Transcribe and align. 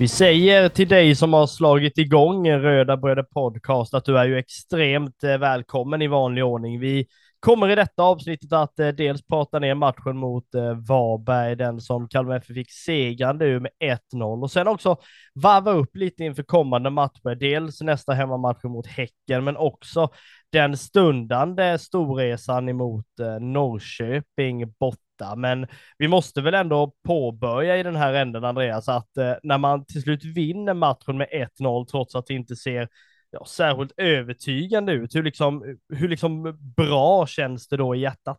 Vi 0.00 0.08
säger 0.08 0.68
till 0.68 0.88
dig 0.88 1.14
som 1.14 1.32
har 1.32 1.46
slagit 1.46 1.98
igång 1.98 2.50
Röda 2.50 2.96
Bröder 2.96 3.22
Podcast 3.22 3.94
att 3.94 4.04
du 4.04 4.18
är 4.18 4.24
ju 4.24 4.38
extremt 4.38 5.24
eh, 5.24 5.38
välkommen 5.38 6.02
i 6.02 6.06
vanlig 6.06 6.44
ordning. 6.44 6.80
Vi 6.80 7.06
kommer 7.40 7.68
i 7.68 7.74
detta 7.74 8.02
avsnittet 8.02 8.52
att 8.52 8.78
eh, 8.80 8.88
dels 8.88 9.26
prata 9.26 9.58
ner 9.58 9.74
matchen 9.74 10.16
mot 10.16 10.54
eh, 10.54 10.74
Varberg, 10.74 11.56
den 11.56 11.80
som 11.80 12.08
Kalmar 12.08 12.36
FF 12.36 12.46
fick 12.46 12.72
segrande 12.72 13.44
ur 13.44 13.60
med 13.60 13.70
1-0 14.14 14.42
och 14.42 14.50
sen 14.50 14.68
också 14.68 14.96
varva 15.34 15.72
upp 15.72 15.96
lite 15.96 16.24
inför 16.24 16.42
kommande 16.42 16.90
matcher. 16.90 17.34
Dels 17.34 17.80
nästa 17.80 18.12
hemmamatch 18.12 18.64
mot 18.64 18.86
Häcken, 18.86 19.44
men 19.44 19.56
också 19.56 20.08
den 20.52 20.76
stundande 20.76 21.78
storresan 21.78 22.68
emot 22.68 23.20
eh, 23.20 23.40
Norrköping 23.40 24.72
borta 24.78 25.36
men 25.36 25.66
vi 25.98 26.08
måste 26.08 26.40
väl 26.40 26.54
ändå 26.54 26.92
påbörja 27.04 27.76
i 27.76 27.82
den 27.82 27.96
här 27.96 28.14
änden, 28.14 28.44
Andreas, 28.44 28.88
att 28.88 29.16
eh, 29.16 29.34
när 29.42 29.58
man 29.58 29.84
till 29.84 30.02
slut 30.02 30.24
vinner 30.24 30.74
matchen 30.74 31.16
med 31.18 31.28
1-0, 31.32 31.86
trots 31.86 32.14
att 32.14 32.26
det 32.26 32.34
inte 32.34 32.56
ser 32.56 32.88
ja, 33.30 33.44
särskilt 33.44 33.92
övertygande 33.96 34.92
ut, 34.92 35.14
hur 35.14 35.22
liksom, 35.22 35.78
hur 35.88 36.08
liksom 36.08 36.58
bra 36.76 37.26
känns 37.26 37.68
det 37.68 37.76
då 37.76 37.94
i 37.94 38.00
hjärtat? 38.00 38.38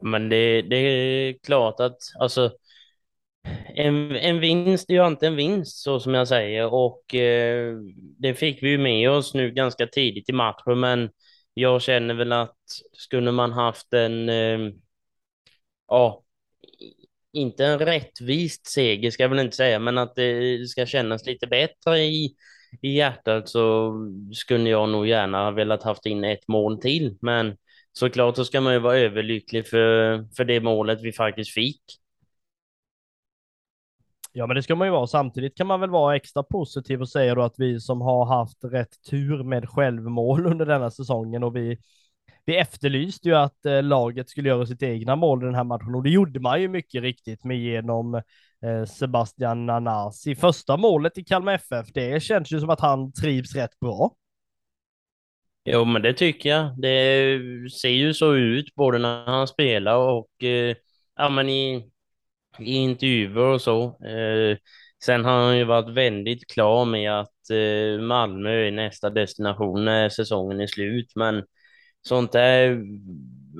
Men 0.00 0.28
det, 0.28 0.62
det 0.62 0.76
är 0.76 1.38
klart 1.42 1.80
att 1.80 1.96
alltså, 2.18 2.50
en, 3.74 4.16
en 4.16 4.40
vinst 4.40 4.90
är 4.90 4.94
ju 4.94 5.06
inte 5.06 5.26
en 5.26 5.36
vinst, 5.36 5.82
så 5.82 6.00
som 6.00 6.14
jag 6.14 6.28
säger, 6.28 6.74
och 6.74 7.14
eh, 7.14 7.76
det 8.18 8.34
fick 8.34 8.62
vi 8.62 8.68
ju 8.68 8.78
med 8.78 9.10
oss 9.10 9.34
nu 9.34 9.50
ganska 9.50 9.86
tidigt 9.86 10.28
i 10.28 10.32
matchen, 10.32 10.80
men 10.80 11.10
jag 11.54 11.82
känner 11.82 12.14
väl 12.14 12.32
att 12.32 12.56
skulle 12.92 13.32
man 13.32 13.52
haft 13.52 13.92
en 13.92 14.28
eh, 14.28 14.58
ja, 15.88 16.24
inte 17.32 17.66
en 17.66 17.78
rättvist 17.78 18.66
seger 18.66 19.10
ska 19.10 19.22
jag 19.22 19.30
väl 19.30 19.38
inte 19.38 19.56
säga, 19.56 19.78
men 19.78 19.98
att 19.98 20.14
det 20.14 20.68
ska 20.68 20.86
kännas 20.86 21.26
lite 21.26 21.46
bättre 21.46 21.98
i, 21.98 22.34
i 22.82 22.96
hjärtat 22.96 23.48
så 23.48 23.92
skulle 24.34 24.70
jag 24.70 24.88
nog 24.88 25.06
gärna 25.06 25.44
ha 25.44 25.50
velat 25.50 25.82
haft 25.82 26.06
in 26.06 26.24
ett 26.24 26.48
mål 26.48 26.80
till. 26.80 27.16
Men 27.20 27.56
såklart 27.92 28.36
så 28.36 28.44
ska 28.44 28.60
man 28.60 28.72
ju 28.72 28.78
vara 28.78 28.98
överlycklig 28.98 29.66
för, 29.66 30.24
för 30.36 30.44
det 30.44 30.60
målet 30.60 31.02
vi 31.02 31.12
faktiskt 31.12 31.50
fick. 31.50 31.82
Ja, 34.38 34.46
men 34.46 34.56
det 34.56 34.62
ska 34.62 34.74
man 34.74 34.86
ju 34.86 34.92
vara. 34.92 35.06
Samtidigt 35.06 35.56
kan 35.56 35.66
man 35.66 35.80
väl 35.80 35.90
vara 35.90 36.16
extra 36.16 36.42
positiv 36.42 37.00
och 37.00 37.08
säga 37.08 37.34
då 37.34 37.42
att 37.42 37.54
vi 37.58 37.80
som 37.80 38.00
har 38.00 38.24
haft 38.24 38.64
rätt 38.64 39.02
tur 39.10 39.42
med 39.42 39.68
självmål 39.68 40.46
under 40.52 40.66
denna 40.66 40.90
säsongen 40.90 41.44
och 41.44 41.56
vi 41.56 41.78
vi 42.44 42.56
efterlyste 42.56 43.28
ju 43.28 43.34
att 43.34 43.66
eh, 43.66 43.82
laget 43.82 44.30
skulle 44.30 44.48
göra 44.48 44.66
sitt 44.66 44.82
egna 44.82 45.16
mål 45.16 45.42
i 45.42 45.46
den 45.46 45.54
här 45.54 45.64
matchen 45.64 45.94
och 45.94 46.02
det 46.02 46.10
gjorde 46.10 46.40
man 46.40 46.60
ju 46.60 46.68
mycket 46.68 47.02
riktigt 47.02 47.44
med 47.44 47.58
genom 47.58 48.14
eh, 48.14 48.84
Sebastian 48.84 49.66
Nanasi. 49.66 50.34
Första 50.34 50.76
målet 50.76 51.18
i 51.18 51.24
Kalmar 51.24 51.52
FF, 51.54 51.86
det 51.94 52.22
känns 52.22 52.52
ju 52.52 52.60
som 52.60 52.70
att 52.70 52.80
han 52.80 53.12
trivs 53.12 53.54
rätt 53.54 53.80
bra. 53.80 54.14
Jo, 55.64 55.84
men 55.84 56.02
det 56.02 56.12
tycker 56.12 56.48
jag. 56.48 56.80
Det 56.80 57.40
ser 57.80 57.88
ju 57.88 58.14
så 58.14 58.34
ut 58.34 58.74
både 58.74 58.98
när 58.98 59.24
han 59.24 59.46
spelar 59.48 59.96
och 59.96 60.44
eh, 60.44 60.76
ja, 61.16 61.28
men 61.28 61.48
i, 61.48 61.90
i 62.60 62.74
intervjuer 62.74 63.54
och 63.54 63.62
så. 63.62 63.84
Eh, 63.84 64.56
sen 65.04 65.24
har 65.24 65.44
han 65.44 65.58
ju 65.58 65.64
varit 65.64 65.88
väldigt 65.88 66.46
klar 66.50 66.84
med 66.84 67.20
att 67.20 67.50
eh, 67.50 68.02
Malmö 68.02 68.50
är 68.50 68.70
nästa 68.70 69.10
destination 69.10 69.84
när 69.84 70.08
säsongen 70.08 70.60
är 70.60 70.66
slut, 70.66 71.12
men 71.14 71.44
sånt 72.02 72.32
där 72.32 72.82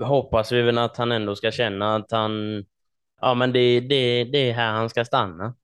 hoppas 0.05 0.53
vi 0.53 0.63
väl 0.63 0.79
att 0.79 0.97
han 0.97 1.13
ändå 1.13 1.37
ska 1.37 1.51
känna 1.51 1.97
att 1.97 2.13
han, 2.13 2.65
ja 3.21 3.35
men 3.35 3.53
det, 3.53 3.81
det, 3.81 4.25
det 4.25 4.51
är 4.51 4.55
här 4.55 4.73
han 4.73 4.91
ska 4.91 5.05
stanna. 5.05 5.55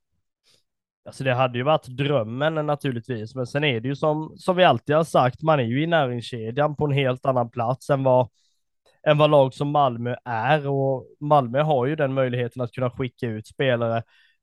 Alltså 1.07 1.25
det 1.25 1.35
hade 1.35 1.59
ju 1.59 1.65
varit 1.65 1.87
drömmen 1.87 2.67
naturligtvis, 2.67 3.35
men 3.35 3.47
sen 3.47 3.65
är 3.65 3.81
det 3.81 3.89
ju 3.89 3.97
som, 3.97 4.35
som 4.37 4.57
vi 4.57 4.65
alltid 4.65 4.97
har 4.97 5.05
sagt, 5.05 5.43
man 5.43 5.61
är 5.61 5.65
ju 5.65 5.83
i 5.83 5.87
näringskedjan 5.87 6.77
på 6.77 6.85
en 6.85 6.93
helt 6.93 7.27
annan 7.27 7.51
plats 7.51 7.91
än 7.91 8.03
vad, 8.03 8.29
än 9.07 9.19
vad 9.19 9.31
lag 9.31 9.55
som 9.55 9.69
Malmö 9.69 10.17
är 10.25 10.69
och 10.69 11.07
Malmö 11.21 11.63
har 11.63 11.87
ju 11.87 11.97
den 11.97 12.15
möjligheten 12.15 12.63
att 12.63 12.73
kunna 12.73 12.91
skicka 12.91 13.27
ut 13.27 13.47
spelare 13.47 14.03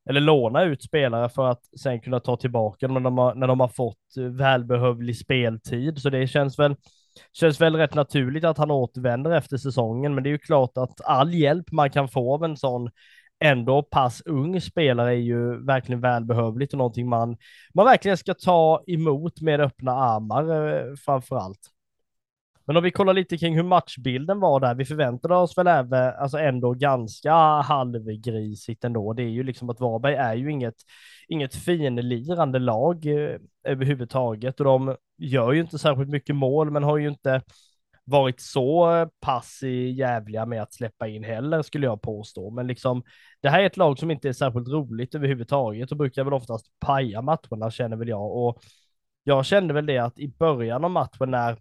eller 0.10 0.22
låna 0.22 0.64
ut 0.64 0.84
spelare 0.84 1.30
för 1.30 1.48
att 1.48 1.62
sen 1.82 2.00
kunna 2.02 2.20
ta 2.20 2.38
tillbaka 2.38 2.88
dem 2.88 2.94
när 2.94 3.02
de 3.02 3.18
har, 3.18 3.36
när 3.36 3.48
de 3.48 3.60
har 3.60 3.68
fått 3.68 3.98
välbehövlig 4.40 5.18
speltid. 5.18 5.98
Så 5.98 6.10
det 6.10 6.28
känns 6.28 6.60
väl 6.60 6.76
känns 7.34 7.62
väl 7.62 7.76
rätt 7.76 7.94
naturligt 7.94 8.44
att 8.44 8.58
han 8.58 8.72
återvänder 8.72 9.32
efter 9.32 9.58
säsongen, 9.58 10.16
men 10.16 10.24
det 10.24 10.30
är 10.30 10.32
ju 10.32 10.38
klart 10.38 10.78
att 10.78 11.02
all 11.06 11.34
hjälp 11.34 11.72
man 11.72 11.90
kan 11.90 12.08
få 12.08 12.34
av 12.34 12.44
en 12.44 12.58
sån 12.58 12.90
ändå 13.44 13.84
pass 13.84 14.22
ung 14.26 14.62
spelare 14.62 15.12
är 15.12 15.20
ju 15.20 15.66
verkligen 15.66 16.02
välbehövligt 16.02 16.74
och 16.74 16.78
någonting 16.78 17.10
man, 17.10 17.38
man 17.74 17.86
verkligen 17.86 18.18
ska 18.18 18.34
ta 18.34 18.84
emot 18.88 19.42
med 19.42 19.62
öppna 19.62 19.92
armar 19.92 20.74
eh, 20.74 20.96
framför 21.06 21.36
allt. 21.36 21.60
Men 22.72 22.78
om 22.78 22.84
vi 22.84 22.92
kollar 22.92 23.14
lite 23.14 23.38
kring 23.38 23.56
hur 23.56 23.64
matchbilden 23.64 24.40
var 24.40 24.60
där, 24.60 24.76
vi 24.76 24.86
förväntade 24.86 25.36
oss 25.36 25.58
väl 25.58 25.68
även, 25.68 26.14
alltså 26.14 26.38
ändå 26.38 26.74
ganska 26.74 27.34
halvgrisigt 27.62 28.84
ändå. 28.84 29.14
Det 29.14 29.24
är 29.24 29.30
ju 29.30 29.44
liksom 29.44 29.70
att 29.70 29.80
Varberg 29.80 30.16
är 30.16 30.36
ju 30.36 30.52
inget, 30.52 30.76
inget 31.28 31.56
finlirande 31.56 32.60
lag 32.60 33.06
eh, 33.06 33.38
överhuvudtaget 33.64 34.60
och 34.60 34.66
de 34.66 34.96
gör 35.18 35.52
ju 35.52 35.62
inte 35.62 35.80
särskilt 35.80 36.10
mycket 36.10 36.36
mål, 36.36 36.72
men 36.72 36.84
har 36.84 36.98
ju 36.98 37.10
inte 37.10 37.42
varit 38.04 38.40
så 38.40 38.88
pass 39.20 39.60
jävliga 39.96 40.46
med 40.46 40.62
att 40.62 40.74
släppa 40.74 41.08
in 41.08 41.24
heller 41.24 41.62
skulle 41.62 41.86
jag 41.86 42.02
påstå. 42.02 42.50
Men 42.50 42.68
liksom 42.68 43.04
det 43.42 43.50
här 43.50 43.62
är 43.62 43.66
ett 43.66 43.78
lag 43.78 44.00
som 44.00 44.12
inte 44.12 44.30
är 44.30 44.34
särskilt 44.34 44.68
roligt 44.68 45.16
överhuvudtaget 45.16 45.92
och 45.92 45.98
brukar 45.98 46.24
väl 46.24 46.34
oftast 46.34 46.66
paja 46.80 47.22
matcherna 47.22 47.72
känner 47.72 47.98
väl 47.98 48.08
jag 48.08 48.38
och 48.38 48.62
jag 49.24 49.46
kände 49.46 49.74
väl 49.74 49.86
det 49.86 49.98
att 49.98 50.20
i 50.20 50.28
början 50.28 50.86
av 50.86 50.92
matchen 50.92 51.32
när 51.32 51.58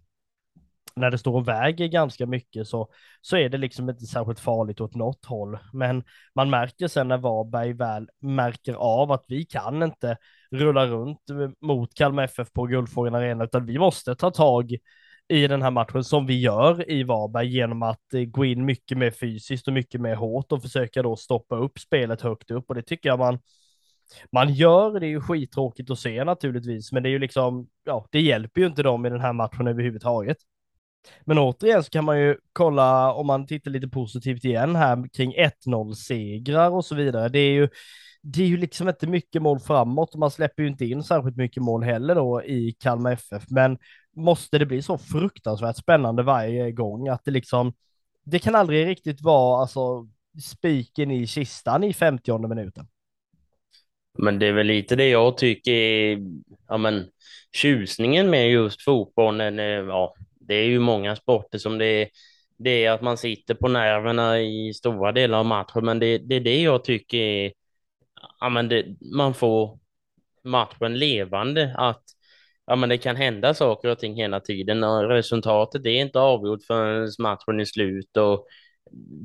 när 0.95 1.11
det 1.11 1.17
står 1.17 1.35
och 1.35 1.47
väger 1.47 1.87
ganska 1.87 2.25
mycket 2.25 2.67
så, 2.67 2.89
så 3.21 3.37
är 3.37 3.49
det 3.49 3.57
liksom 3.57 3.89
inte 3.89 4.05
särskilt 4.05 4.39
farligt 4.39 4.81
åt 4.81 4.95
något 4.95 5.25
håll. 5.25 5.57
Men 5.73 6.03
man 6.35 6.49
märker 6.49 6.87
sen 6.87 7.07
när 7.07 7.17
Varberg 7.17 7.73
väl 7.73 8.09
märker 8.19 8.73
av 8.73 9.11
att 9.11 9.25
vi 9.27 9.45
kan 9.45 9.83
inte 9.83 10.17
rulla 10.51 10.87
runt 10.87 11.19
mot 11.61 11.93
Kalmar 11.93 12.23
FF 12.23 12.53
på 12.53 12.65
Guldfågeln 12.65 13.15
Arena, 13.15 13.43
utan 13.43 13.65
vi 13.65 13.79
måste 13.79 14.15
ta 14.15 14.31
tag 14.31 14.77
i 15.27 15.47
den 15.47 15.61
här 15.61 15.71
matchen 15.71 16.03
som 16.03 16.25
vi 16.25 16.39
gör 16.39 16.91
i 16.91 17.03
Varberg 17.03 17.47
genom 17.47 17.83
att 17.83 18.13
eh, 18.13 18.21
gå 18.21 18.45
in 18.45 18.65
mycket 18.65 18.97
mer 18.97 19.11
fysiskt 19.11 19.67
och 19.67 19.73
mycket 19.73 20.01
mer 20.01 20.15
hårt 20.15 20.51
och 20.51 20.61
försöka 20.61 21.03
då 21.03 21.15
stoppa 21.15 21.55
upp 21.55 21.79
spelet 21.79 22.21
högt 22.21 22.51
upp 22.51 22.65
och 22.69 22.75
det 22.75 22.81
tycker 22.81 23.09
jag 23.09 23.19
man 23.19 23.39
man 24.31 24.53
gör, 24.53 24.99
det 24.99 25.05
är 25.05 25.09
ju 25.09 25.21
skittråkigt 25.21 25.89
att 25.89 25.99
se 25.99 26.23
naturligtvis, 26.23 26.91
men 26.91 27.03
det 27.03 27.09
är 27.09 27.11
ju 27.11 27.19
liksom, 27.19 27.67
ja, 27.83 28.07
det 28.11 28.21
hjälper 28.21 28.61
ju 28.61 28.67
inte 28.67 28.83
dem 28.83 29.05
i 29.05 29.09
den 29.09 29.21
här 29.21 29.33
matchen 29.33 29.67
överhuvudtaget. 29.67 30.37
Men 31.25 31.37
återigen 31.37 31.83
så 31.83 31.89
kan 31.89 32.05
man 32.05 32.19
ju 32.19 32.37
kolla 32.53 33.13
om 33.13 33.27
man 33.27 33.47
tittar 33.47 33.71
lite 33.71 33.87
positivt 33.87 34.45
igen 34.45 34.75
här 34.75 35.09
kring 35.13 35.33
1-0 35.65 35.93
segrar 35.93 36.69
och 36.69 36.85
så 36.85 36.95
vidare. 36.95 37.29
Det 37.29 37.39
är 37.39 37.51
ju 37.51 37.69
det 38.23 38.43
är 38.43 38.47
ju 38.47 38.57
liksom 38.57 38.89
inte 38.89 39.07
mycket 39.07 39.41
mål 39.41 39.59
framåt 39.59 40.13
och 40.13 40.19
man 40.19 40.31
släpper 40.31 40.63
ju 40.63 40.69
inte 40.69 40.85
in 40.85 41.03
särskilt 41.03 41.37
mycket 41.37 41.63
mål 41.63 41.83
heller 41.83 42.15
då 42.15 42.43
i 42.43 42.75
Kalmar 42.79 43.11
FF. 43.11 43.43
Men 43.49 43.77
måste 44.15 44.57
det 44.57 44.65
bli 44.65 44.81
så 44.81 44.97
fruktansvärt 44.97 45.77
spännande 45.77 46.23
varje 46.23 46.71
gång 46.71 47.07
att 47.07 47.25
det 47.25 47.31
liksom, 47.31 47.73
det 48.23 48.39
kan 48.39 48.55
aldrig 48.55 48.87
riktigt 48.87 49.21
vara 49.21 49.61
alltså 49.61 50.07
spiken 50.43 51.11
i 51.11 51.27
kistan 51.27 51.83
i 51.83 51.93
50 51.93 52.47
minuten. 52.47 52.87
Men 54.17 54.39
det 54.39 54.47
är 54.47 54.53
väl 54.53 54.67
lite 54.67 54.95
det 54.95 55.09
jag 55.09 55.37
tycker 55.37 55.71
är 55.71 56.19
ja, 56.67 56.77
men, 56.77 57.05
tjusningen 57.51 58.29
med 58.29 58.51
just 58.51 58.81
fotbollen. 58.81 59.59
Eh, 59.59 59.65
ja, 59.65 60.15
det 60.51 60.55
är 60.55 60.65
ju 60.65 60.79
många 60.79 61.15
sporter 61.15 61.57
som 61.57 61.77
det 61.77 61.85
är, 61.85 62.09
det 62.57 62.85
är 62.85 62.91
att 62.91 63.01
man 63.01 63.17
sitter 63.17 63.55
på 63.55 63.67
nerverna 63.67 64.39
i 64.41 64.73
stora 64.73 65.11
delar 65.11 65.39
av 65.39 65.45
matchen, 65.45 65.85
men 65.85 65.99
det, 65.99 66.17
det 66.17 66.35
är 66.35 66.39
det 66.39 66.61
jag 66.61 66.83
tycker 66.83 67.17
är, 67.17 67.53
ja 68.39 68.49
men 68.49 68.69
det, 68.69 68.85
man 69.15 69.33
får 69.33 69.79
matchen 70.43 70.99
levande, 70.99 71.75
att 71.77 72.03
ja 72.65 72.75
men 72.75 72.89
det 72.89 72.97
kan 72.97 73.15
hända 73.15 73.53
saker 73.53 73.89
och 73.89 73.99
ting 73.99 74.15
hela 74.15 74.39
tiden. 74.39 74.83
Och 74.83 75.09
resultatet 75.09 75.85
är 75.85 75.89
inte 75.89 76.19
avgjort 76.19 76.63
förrän 76.67 77.09
matchen 77.19 77.59
är 77.59 77.65
slut 77.65 78.17
och 78.17 78.47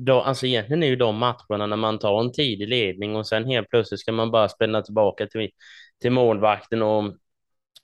då, 0.05 0.21
alltså 0.21 0.45
egentligen 0.45 0.83
är 0.83 0.87
ju 0.87 0.95
de 0.95 1.17
matcherna 1.17 1.65
när 1.65 1.75
man 1.77 1.99
tar 1.99 2.19
en 2.19 2.31
tidig 2.31 2.67
ledning 2.69 3.15
och 3.15 3.27
sen 3.27 3.45
helt 3.45 3.69
plötsligt 3.69 3.99
ska 3.99 4.11
man 4.11 4.31
bara 4.31 4.49
spänna 4.49 4.81
tillbaka 4.81 5.27
till, 5.27 5.49
till 6.01 6.11
målvakten 6.11 6.81
och, 6.81 7.13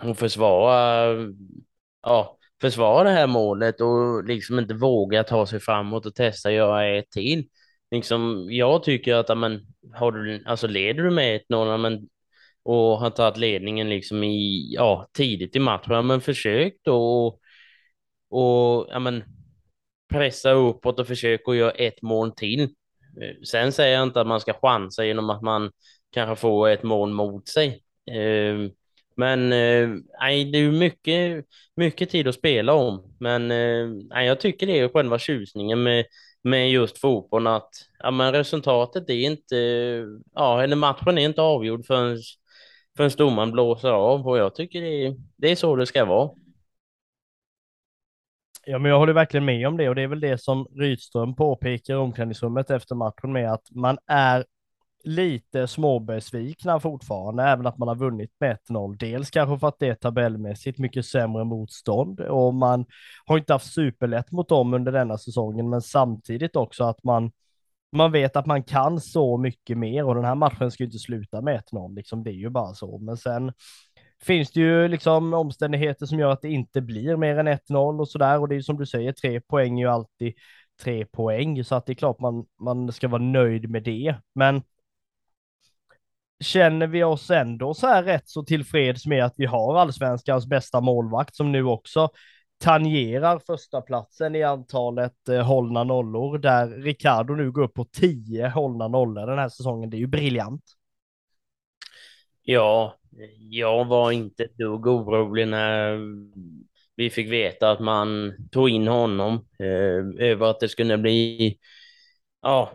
och 0.04 0.18
försvara 0.18 1.16
ja, 2.04 2.38
försvara 2.64 3.04
det 3.04 3.16
här 3.16 3.28
målet 3.28 3.82
och 3.82 4.24
liksom 4.24 4.60
inte 4.60 4.74
våga 4.74 5.24
ta 5.24 5.46
sig 5.46 5.60
framåt 5.60 6.06
och 6.06 6.16
testa 6.16 6.52
göra 6.52 6.86
ett 6.86 7.12
till. 7.12 7.48
Liksom, 7.92 8.48
jag 8.50 8.84
tycker 8.84 9.16
att 9.16 9.30
amen, 9.30 9.62
har 9.94 10.12
du, 10.12 10.44
alltså 10.46 10.68
leder 10.68 11.04
du 11.04 11.12
med 11.12 11.42
1-0 11.50 12.08
och 12.64 13.00
har 13.00 13.10
tagit 13.10 13.38
ledningen 13.38 13.90
liksom 13.90 14.24
i, 14.24 14.74
ja, 14.74 15.08
tidigt 15.18 15.56
i 15.56 15.60
matchen, 15.60 16.08
men 16.08 16.22
försök 16.22 16.74
då 16.84 17.26
och, 17.26 17.40
och 18.30 18.96
amen, 18.96 19.24
pressa 20.14 20.52
uppåt 20.52 21.00
och 21.00 21.08
försök 21.08 21.42
att 21.46 21.56
göra 21.56 21.72
ett 21.72 22.02
mål 22.02 22.32
till. 22.32 22.62
Eh, 22.62 23.42
sen 23.46 23.72
säger 23.72 23.94
jag 23.94 24.04
inte 24.04 24.22
att 24.22 24.28
man 24.28 24.40
ska 24.40 24.54
chansa 24.54 25.06
genom 25.06 25.30
att 25.30 25.42
man 25.42 25.72
kanske 26.12 26.36
får 26.42 26.70
ett 26.70 26.84
mål 26.84 27.10
mot 27.10 27.48
sig. 27.48 27.84
Eh, 28.12 28.70
men 29.16 29.54
eh, 29.54 29.90
nej, 30.20 30.46
det 30.52 30.58
är 30.58 30.72
mycket, 30.72 31.46
mycket 31.76 32.10
tid 32.10 32.28
att 32.28 32.36
spela 32.36 32.74
om. 32.74 33.16
Men 33.20 33.52
eh, 33.52 33.88
nej, 34.10 34.28
jag 34.28 34.40
tycker 34.40 34.68
det 34.68 34.80
är 34.80 34.90
själva 34.90 35.20
tjusningen 35.20 35.84
med, 35.84 36.06
med 36.42 36.72
just 36.72 36.98
fotbollen 36.98 37.54
att 37.54 37.70
ja, 38.00 38.12
men 38.12 38.32
resultatet 38.32 39.10
är 39.10 39.14
inte, 39.14 39.56
ja, 40.34 40.64
eller 40.64 40.76
matchen 40.76 41.18
är 41.18 41.26
inte 41.26 41.42
avgjord 41.42 41.86
förrän, 41.86 42.18
förrän 42.98 43.12
domaren 43.18 43.52
blåser 43.52 43.90
av 43.90 44.28
och 44.28 44.38
jag 44.38 44.56
tycker 44.56 44.82
det 44.82 45.06
är, 45.06 45.16
det 45.38 45.52
är 45.52 45.56
så 45.56 45.76
det 45.76 45.86
ska 45.86 46.06
vara. 46.06 46.30
Ja, 48.66 48.80
men 48.80 48.92
jag 48.92 49.00
håller 49.00 49.14
verkligen 49.14 49.46
med 49.46 49.68
om 49.68 49.78
det 49.78 49.90
och 49.90 49.96
det 49.96 50.02
är 50.02 50.08
väl 50.08 50.20
det 50.20 50.38
som 50.38 50.68
Rydström 50.80 51.36
påpekar 51.36 51.94
i 51.94 51.98
omklädningsrummet 51.98 52.70
efter 52.70 52.96
matchen 52.96 53.34
med 53.34 53.54
att 53.54 53.72
man 53.72 53.98
är 54.08 54.46
lite 55.04 55.68
småbesvikna 55.68 56.80
fortfarande, 56.80 57.44
även 57.44 57.68
att 57.68 57.78
man 57.78 57.88
har 57.88 57.96
vunnit 57.96 58.32
med 58.40 58.58
1-0. 58.70 58.98
Dels 58.98 59.30
kanske 59.32 59.60
för 59.60 59.68
att 59.68 59.80
det 59.80 59.88
är 59.88 59.96
tabellmässigt 59.96 60.80
mycket 60.80 61.06
sämre 61.06 61.44
motstånd 61.44 62.20
och 62.20 62.54
man 62.54 62.86
har 63.26 63.38
inte 63.38 63.54
haft 63.54 63.74
superlätt 63.74 64.32
mot 64.32 64.50
dem 64.50 64.74
under 64.74 64.92
denna 64.92 65.18
säsongen, 65.18 65.70
men 65.70 65.82
samtidigt 65.82 66.56
också 66.56 66.84
att 66.84 67.04
man 67.04 67.32
man 67.96 68.12
vet 68.12 68.36
att 68.36 68.46
man 68.46 68.64
kan 68.64 69.00
så 69.00 69.38
mycket 69.38 69.78
mer 69.78 70.06
och 70.06 70.16
den 70.16 70.26
här 70.26 70.36
matchen 70.36 70.72
ska 70.72 70.84
ju 70.84 70.86
inte 70.86 71.00
sluta 71.00 71.42
med 71.42 71.64
1-0, 71.72 71.96
liksom 71.96 72.24
det 72.24 72.30
är 72.30 72.34
ju 72.34 72.50
bara 72.50 72.74
så. 72.74 72.98
Men 72.98 73.18
sen 73.18 73.54
finns 74.24 74.52
det 74.52 74.60
ju 74.60 74.88
liksom 74.88 75.34
omständigheter 75.34 76.06
som 76.06 76.20
gör 76.20 76.30
att 76.30 76.42
det 76.42 76.50
inte 76.50 76.82
blir 76.82 77.18
mer 77.18 77.38
än 77.38 77.48
1-0 77.48 78.00
och 78.00 78.10
sådär. 78.10 78.40
Och 78.40 78.48
det 78.50 78.56
är 78.56 78.58
ju 78.58 78.64
som 78.64 78.78
du 78.78 78.86
säger, 78.86 79.12
tre 79.12 79.42
poäng 79.42 79.80
är 79.80 79.86
ju 79.86 79.92
alltid 79.92 80.34
tre 80.82 81.06
poäng, 81.06 81.64
så 81.64 81.76
att 81.76 81.86
det 81.86 81.94
är 81.94 81.96
klart 81.96 82.20
man, 82.20 82.46
man 82.60 82.92
ska 82.92 83.08
vara 83.08 83.22
nöjd 83.22 83.70
med 83.70 83.84
det. 83.84 84.16
Men 84.36 84.62
känner 86.44 86.88
vi 86.88 87.04
oss 87.04 87.32
ändå 87.32 87.74
så 87.74 87.88
här 87.88 88.04
rätt 88.04 88.30
så 88.30 88.44
tillfreds 88.44 89.06
med 89.06 89.26
att 89.26 89.34
vi 89.38 89.46
har 89.46 89.76
allsvenskans 89.76 90.48
bästa 90.48 90.82
målvakt 90.82 91.36
som 91.36 91.52
nu 91.52 91.64
också 91.64 92.10
tangerar 92.58 93.40
första 93.40 93.82
platsen 93.82 94.36
i 94.36 94.44
antalet 94.44 95.30
eh, 95.30 95.42
hållna 95.42 95.84
nollor 95.84 96.38
där 96.38 96.68
Ricardo 96.68 97.36
nu 97.36 97.52
går 97.52 97.64
upp 97.64 97.74
på 97.74 97.86
10 97.86 98.48
hållna 98.48 98.88
nollor 98.88 99.28
den 99.28 99.40
här 99.40 99.50
säsongen. 99.50 99.90
Det 99.90 99.98
är 99.98 100.00
ju 100.00 100.08
briljant. 100.08 100.64
Ja, 102.44 102.96
jag 103.38 103.86
var 103.86 104.12
inte 104.12 104.44
ett 104.44 104.58
dugg 104.58 104.88
orolig 104.88 105.48
när 105.48 106.00
vi 106.96 107.10
fick 107.10 107.32
veta 107.32 107.72
att 107.72 107.80
man 107.80 108.34
tog 108.52 108.70
in 108.70 108.88
honom 108.88 109.46
eh, 109.60 110.28
över 110.30 110.46
att 110.46 110.60
det 110.60 110.70
skulle 110.70 110.98
bli 110.98 111.58
Ja, 112.44 112.72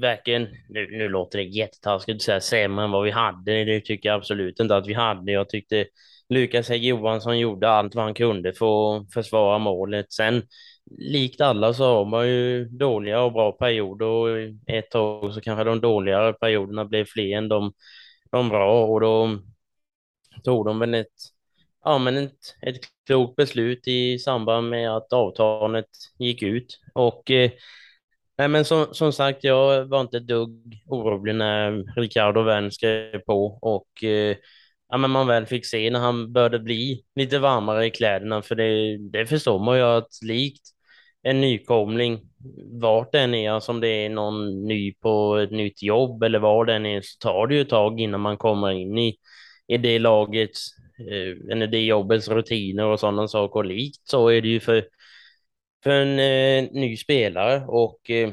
verkligen. 0.00 0.48
Nu, 0.68 0.88
nu 0.90 1.08
låter 1.08 1.38
det 1.38 1.44
jättetaskigt 1.44 2.16
att 2.16 2.22
säga 2.22 2.40
sämre 2.40 2.84
än 2.84 2.90
vad 2.90 3.04
vi 3.04 3.10
hade. 3.10 3.64
Det 3.64 3.80
tycker 3.80 4.08
jag 4.08 4.16
absolut 4.16 4.60
inte 4.60 4.76
att 4.76 4.86
vi 4.86 4.94
hade. 4.94 5.32
Jag 5.32 5.48
tyckte 5.48 5.86
Lukas 6.28 6.68
Hägg 6.68 6.84
Johansson 6.84 7.38
gjorde 7.38 7.70
allt 7.70 7.94
vad 7.94 8.04
han 8.04 8.14
kunde 8.14 8.52
för 8.52 8.96
att 8.96 9.12
försvara 9.12 9.58
målet. 9.58 10.12
Sen, 10.12 10.42
likt 10.98 11.40
alla 11.40 11.74
så 11.74 11.84
har 11.84 12.04
man 12.04 12.28
ju 12.28 12.64
dåliga 12.64 13.20
och 13.22 13.32
bra 13.32 13.52
perioder 13.52 14.06
och 14.06 14.28
ett 14.66 14.90
tag 14.90 15.34
så 15.34 15.40
kanske 15.40 15.64
de 15.64 15.80
dåligare 15.80 16.32
perioderna 16.32 16.84
blev 16.84 17.04
fler 17.04 17.36
än 17.36 17.48
de, 17.48 17.72
de 18.32 18.48
bra 18.48 18.84
och 18.86 19.00
då 19.00 19.38
tog 20.44 20.66
de 20.66 20.78
väl 20.78 20.94
ett, 20.94 21.06
ja, 21.84 21.98
men 21.98 22.16
ett, 22.16 22.56
ett 22.62 22.76
klokt 23.06 23.36
beslut 23.36 23.88
i 23.88 24.18
samband 24.18 24.70
med 24.70 24.96
att 24.96 25.12
avtalet 25.12 25.88
gick 26.18 26.42
ut. 26.42 26.80
Och 26.94 27.30
eh, 27.30 27.50
Nej, 28.38 28.48
men 28.48 28.64
som, 28.64 28.86
som 28.94 29.12
sagt, 29.12 29.44
jag 29.44 29.84
var 29.86 30.00
inte 30.00 30.16
ett 30.16 30.26
dugg 30.26 30.82
orolig 30.86 31.34
när 31.34 31.84
Ricardo 32.00 32.42
Wern 32.42 32.70
skrev 32.70 33.18
på 33.18 33.58
och 33.62 34.04
eh, 34.04 34.36
ja, 34.88 34.96
men 34.96 35.10
man 35.10 35.26
väl 35.26 35.46
fick 35.46 35.66
se 35.66 35.90
när 35.90 36.00
han 36.00 36.32
började 36.32 36.58
bli 36.58 37.04
lite 37.14 37.38
varmare 37.38 37.86
i 37.86 37.90
kläderna, 37.90 38.42
för 38.42 38.54
det, 38.54 38.98
det 38.98 39.26
förstår 39.26 39.58
man 39.58 39.76
ju 39.76 39.82
att 39.82 40.08
likt 40.22 40.62
en 41.22 41.40
nykomling, 41.40 42.20
vart 42.80 43.12
den 43.12 43.34
är, 43.34 43.50
alltså 43.50 43.72
om 43.72 43.80
det 43.80 43.88
är 43.88 44.08
någon 44.10 44.66
ny 44.66 44.94
på 44.94 45.36
ett 45.36 45.50
nytt 45.50 45.82
jobb 45.82 46.22
eller 46.22 46.38
var 46.38 46.64
den 46.64 46.86
är, 46.86 47.00
så 47.00 47.18
tar 47.18 47.46
det 47.46 47.54
ju 47.54 47.60
ett 47.60 47.68
tag 47.68 48.00
innan 48.00 48.20
man 48.20 48.36
kommer 48.36 48.70
in 48.70 48.98
i, 48.98 49.16
i 49.68 49.76
det 49.76 49.98
lagets, 49.98 50.66
eh, 50.98 51.52
eller 51.52 51.66
det 51.66 51.80
jobbets 51.84 52.28
rutiner 52.28 52.84
och 52.86 53.00
sådana 53.00 53.28
saker. 53.28 53.56
Och 53.56 53.64
likt 53.64 54.00
så 54.08 54.28
är 54.28 54.42
det 54.42 54.48
ju 54.48 54.60
för 54.60 54.84
för 55.84 55.90
en 55.90 56.18
eh, 56.18 56.70
ny 56.72 56.96
spelare 56.96 57.64
och 57.66 58.10
eh, 58.10 58.32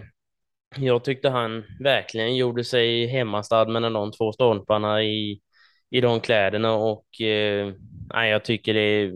jag 0.77 1.03
tyckte 1.03 1.29
han 1.29 1.63
verkligen 1.79 2.35
gjorde 2.35 2.63
sig 2.63 3.07
hemmastad 3.07 3.65
mellan 3.65 3.93
de 3.93 4.11
två 4.11 4.31
stolparna 4.31 5.03
i, 5.03 5.41
i 5.89 6.01
de 6.01 6.19
kläderna 6.19 6.73
och 6.73 7.21
eh, 7.21 7.73
jag 8.13 8.45
tycker 8.45 8.73
det 8.73 8.79
är, 8.79 9.13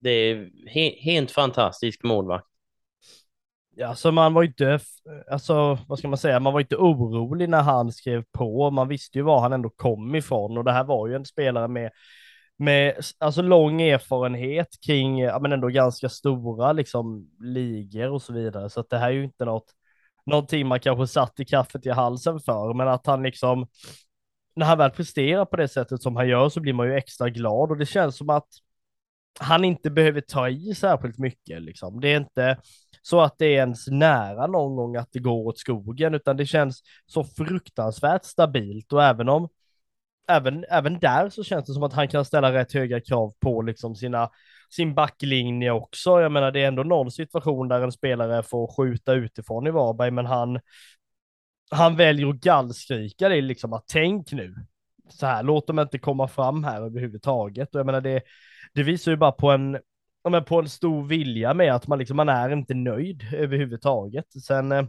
det 0.00 0.10
är 0.10 0.50
he, 0.66 0.90
helt 1.00 1.30
fantastisk 1.30 2.02
målvakt. 2.02 2.46
Ja, 3.78 3.94
så 3.94 4.12
man 4.12 4.34
var 4.34 4.42
inte, 4.42 4.78
alltså 5.30 5.78
vad 5.88 5.98
ska 5.98 6.08
man 6.08 6.18
säga, 6.18 6.40
man 6.40 6.52
var 6.52 6.60
inte 6.60 6.76
orolig 6.76 7.48
när 7.48 7.62
han 7.62 7.92
skrev 7.92 8.24
på. 8.32 8.70
Man 8.70 8.88
visste 8.88 9.18
ju 9.18 9.22
var 9.22 9.40
han 9.40 9.52
ändå 9.52 9.70
kom 9.70 10.14
ifrån 10.14 10.58
och 10.58 10.64
det 10.64 10.72
här 10.72 10.84
var 10.84 11.08
ju 11.08 11.14
en 11.14 11.24
spelare 11.24 11.68
med 11.68 11.90
med 12.58 12.94
alltså 13.18 13.42
lång 13.42 13.82
erfarenhet 13.82 14.68
kring, 14.86 15.18
ja 15.18 15.38
men 15.38 15.52
ändå 15.52 15.68
ganska 15.68 16.08
stora 16.08 16.72
liksom 16.72 17.30
ligor 17.40 18.10
och 18.10 18.22
så 18.22 18.32
vidare. 18.32 18.70
Så 18.70 18.80
att 18.80 18.90
det 18.90 18.98
här 18.98 19.08
är 19.08 19.12
ju 19.12 19.24
inte 19.24 19.44
något, 19.44 19.72
någonting 20.26 20.66
man 20.66 20.80
kanske 20.80 21.06
satt 21.06 21.40
i 21.40 21.44
kaffet 21.44 21.86
i 21.86 21.90
halsen 21.90 22.40
för, 22.40 22.74
men 22.74 22.88
att 22.88 23.06
han 23.06 23.22
liksom, 23.22 23.66
när 24.56 24.66
han 24.66 24.78
väl 24.78 24.90
presterar 24.90 25.44
på 25.44 25.56
det 25.56 25.68
sättet 25.68 26.02
som 26.02 26.16
han 26.16 26.28
gör 26.28 26.48
så 26.48 26.60
blir 26.60 26.72
man 26.72 26.86
ju 26.86 26.94
extra 26.94 27.30
glad 27.30 27.70
och 27.70 27.76
det 27.76 27.86
känns 27.86 28.16
som 28.16 28.30
att 28.30 28.48
han 29.40 29.64
inte 29.64 29.90
behöver 29.90 30.20
ta 30.20 30.48
i 30.48 30.74
särskilt 30.74 31.18
mycket 31.18 31.62
liksom. 31.62 32.00
Det 32.00 32.08
är 32.08 32.16
inte 32.16 32.58
så 33.02 33.20
att 33.20 33.38
det 33.38 33.46
är 33.46 33.56
ens 33.56 33.86
nära 33.86 34.46
någon 34.46 34.76
gång 34.76 34.96
att 34.96 35.08
det 35.12 35.18
går 35.18 35.46
åt 35.46 35.58
skogen, 35.58 36.14
utan 36.14 36.36
det 36.36 36.46
känns 36.46 36.82
så 37.06 37.24
fruktansvärt 37.24 38.24
stabilt 38.24 38.92
och 38.92 39.04
även 39.04 39.28
om 39.28 39.48
även, 40.28 40.64
även 40.70 40.98
där 40.98 41.28
så 41.28 41.44
känns 41.44 41.66
det 41.66 41.72
som 41.72 41.82
att 41.82 41.92
han 41.92 42.08
kan 42.08 42.24
ställa 42.24 42.52
rätt 42.52 42.72
höga 42.72 43.00
krav 43.00 43.34
på 43.40 43.62
liksom 43.62 43.94
sina, 43.94 44.30
sin 44.70 44.94
backlinje 44.94 45.70
också. 45.70 46.20
Jag 46.20 46.32
menar, 46.32 46.50
det 46.50 46.60
är 46.60 46.68
ändå 46.68 46.82
någon 46.82 47.10
situation 47.10 47.68
där 47.68 47.80
en 47.80 47.92
spelare 47.92 48.42
får 48.42 48.76
skjuta 48.76 49.12
utifrån 49.12 49.66
i 49.66 49.70
Varberg, 49.70 50.10
men 50.10 50.26
han, 50.26 50.60
han 51.70 51.96
väljer 51.96 52.28
att 52.28 52.40
gallskrika 52.40 53.28
det 53.28 53.40
liksom 53.40 53.72
att 53.72 53.84
tänk 53.86 54.32
nu. 54.32 54.54
Så 55.08 55.26
här, 55.26 55.42
låt 55.42 55.66
dem 55.66 55.78
inte 55.78 55.98
komma 55.98 56.28
fram 56.28 56.64
här 56.64 56.82
överhuvudtaget. 56.82 57.74
Och 57.74 57.78
jag 57.78 57.86
menar, 57.86 58.00
det, 58.00 58.22
det 58.74 58.82
visar 58.82 59.10
ju 59.10 59.16
bara 59.16 59.32
på 59.32 59.50
en, 59.50 59.78
men 60.28 60.44
på 60.44 60.58
en 60.58 60.68
stor 60.68 61.04
vilja 61.04 61.54
med 61.54 61.74
att 61.74 61.86
man 61.86 61.98
liksom, 61.98 62.16
man 62.16 62.28
är 62.28 62.50
inte 62.50 62.74
nöjd 62.74 63.34
överhuvudtaget. 63.34 64.42
Sen 64.42 64.72
eh, 64.72 64.86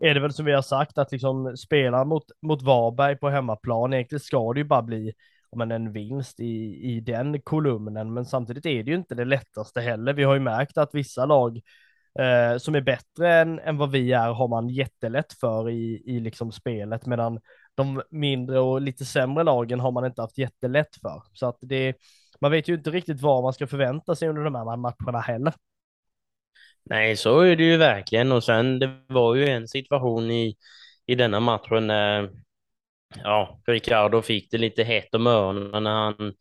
är 0.00 0.14
det 0.14 0.20
väl 0.20 0.32
som 0.32 0.44
vi 0.44 0.52
har 0.52 0.62
sagt 0.62 0.98
att 0.98 1.12
liksom 1.12 1.56
spela 1.56 2.04
mot, 2.04 2.24
mot 2.42 2.62
Varberg 2.62 3.16
på 3.16 3.28
hemmaplan, 3.28 3.92
egentligen 3.92 4.20
ska 4.20 4.52
det 4.52 4.60
ju 4.60 4.64
bara 4.64 4.82
bli 4.82 5.12
men, 5.56 5.70
en 5.70 5.92
vinst 5.92 6.40
i, 6.40 6.80
i 6.82 7.00
den 7.00 7.40
kolumnen, 7.40 8.14
men 8.14 8.24
samtidigt 8.24 8.66
är 8.66 8.82
det 8.82 8.90
ju 8.90 8.96
inte 8.96 9.14
det 9.14 9.24
lättaste 9.24 9.80
heller. 9.80 10.12
Vi 10.12 10.24
har 10.24 10.34
ju 10.34 10.40
märkt 10.40 10.78
att 10.78 10.94
vissa 10.94 11.26
lag 11.26 11.60
eh, 12.18 12.58
som 12.58 12.74
är 12.74 12.80
bättre 12.80 13.34
än, 13.34 13.58
än 13.58 13.76
vad 13.76 13.90
vi 13.90 14.12
är 14.12 14.32
har 14.32 14.48
man 14.48 14.68
jättelätt 14.68 15.32
för 15.32 15.70
i, 15.70 16.02
i 16.06 16.20
liksom 16.20 16.52
spelet, 16.52 17.06
medan 17.06 17.40
de 17.74 18.02
mindre 18.10 18.60
och 18.60 18.80
lite 18.80 19.04
sämre 19.04 19.44
lagen 19.44 19.80
har 19.80 19.92
man 19.92 20.04
inte 20.04 20.22
haft 20.22 20.38
jättelätt 20.38 20.96
för. 21.02 21.22
Så 21.32 21.46
att 21.46 21.58
det, 21.60 21.94
man 22.40 22.50
vet 22.50 22.68
ju 22.68 22.74
inte 22.74 22.90
riktigt 22.90 23.20
vad 23.20 23.42
man 23.42 23.52
ska 23.52 23.66
förvänta 23.66 24.14
sig 24.14 24.28
under 24.28 24.44
de 24.44 24.54
här 24.54 24.76
matcherna 24.76 25.20
heller. 25.20 25.54
Nej, 26.84 27.16
så 27.16 27.40
är 27.40 27.56
det 27.56 27.64
ju 27.64 27.76
verkligen. 27.76 28.32
Och 28.32 28.44
sen 28.44 28.78
det 28.78 29.00
var 29.08 29.34
ju 29.34 29.46
en 29.48 29.68
situation 29.68 30.30
i, 30.30 30.56
i 31.06 31.14
denna 31.14 31.40
matchen 31.40 31.86
när 31.86 32.30
ja, 33.24 33.60
Ricardo 33.66 34.22
fick 34.22 34.50
det 34.50 34.58
lite 34.58 34.84
hett 34.84 35.14
om 35.14 35.26
öronen 35.26 35.82
när 35.84 35.90
han 35.90 36.34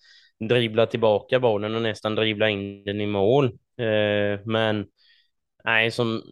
dribblade 0.49 0.91
tillbaka 0.91 1.39
bollen 1.39 1.75
och 1.75 1.81
nästan 1.81 2.15
dribblade 2.15 2.51
in 2.51 2.83
den 2.83 3.01
i 3.01 3.05
mål. 3.07 3.45
Eh, 3.77 4.39
men 4.45 4.87
nej, 5.63 5.91
som 5.91 6.23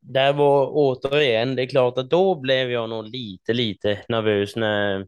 där 0.00 0.32
var 0.32 0.68
återigen, 0.72 1.56
det 1.56 1.62
är 1.62 1.66
klart 1.66 1.98
att 1.98 2.10
då 2.10 2.34
blev 2.40 2.70
jag 2.70 2.90
nog 2.90 3.08
lite, 3.08 3.52
lite 3.52 3.98
nervös 4.08 4.56
när, 4.56 5.06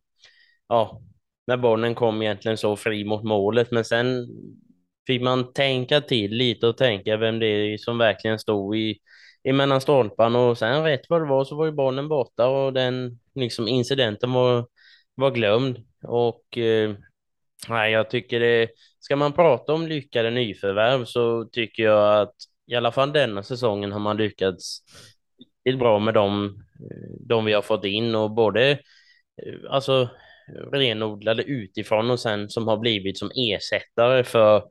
ja, 0.68 1.02
när 1.46 1.56
bollen 1.56 1.94
kom 1.94 2.22
egentligen 2.22 2.58
så 2.58 2.76
fri 2.76 3.04
mot 3.04 3.24
målet. 3.24 3.70
Men 3.70 3.84
sen 3.84 4.28
fick 5.06 5.22
man 5.22 5.52
tänka 5.52 6.00
till 6.00 6.30
lite 6.30 6.66
och 6.66 6.76
tänka 6.76 7.16
vem 7.16 7.38
det 7.38 7.46
är 7.46 7.78
som 7.78 7.98
verkligen 7.98 8.38
stod 8.38 8.76
i, 8.76 8.98
i 9.42 9.52
mellan 9.52 9.80
stolparna 9.80 10.38
och 10.38 10.58
sen 10.58 10.84
rätt 10.84 11.00
vad 11.08 11.20
det 11.20 11.28
var 11.28 11.44
så 11.44 11.56
var 11.56 11.66
ju 11.66 11.72
bollen 11.72 12.08
borta 12.08 12.46
och 12.46 12.72
den 12.72 13.18
liksom 13.34 13.68
incidenten 13.68 14.32
var, 14.32 14.66
var 15.14 15.30
glömd. 15.30 15.84
Och 16.02 16.58
eh, 16.58 16.94
jag 17.68 18.10
tycker 18.10 18.40
det, 18.40 18.68
ska 19.00 19.16
man 19.16 19.32
prata 19.32 19.72
om 19.72 19.86
lyckade 19.86 20.30
nyförvärv 20.30 21.04
så 21.04 21.44
tycker 21.44 21.82
jag 21.82 22.20
att 22.22 22.34
i 22.66 22.74
alla 22.74 22.92
fall 22.92 23.12
denna 23.12 23.42
säsongen 23.42 23.92
har 23.92 24.00
man 24.00 24.16
lyckats 24.16 24.80
riktigt 25.64 25.78
bra 25.78 25.98
med 25.98 26.14
de, 26.14 26.44
eh, 26.90 27.26
de 27.28 27.44
vi 27.44 27.52
har 27.52 27.62
fått 27.62 27.84
in 27.84 28.14
och 28.14 28.30
både 28.30 28.70
eh, 28.70 29.70
alltså 29.70 30.08
renodlade 30.72 31.42
utifrån 31.42 32.10
och 32.10 32.20
sen 32.20 32.48
som 32.50 32.68
har 32.68 32.76
blivit 32.76 33.18
som 33.18 33.30
ersättare 33.34 34.24
för 34.24 34.62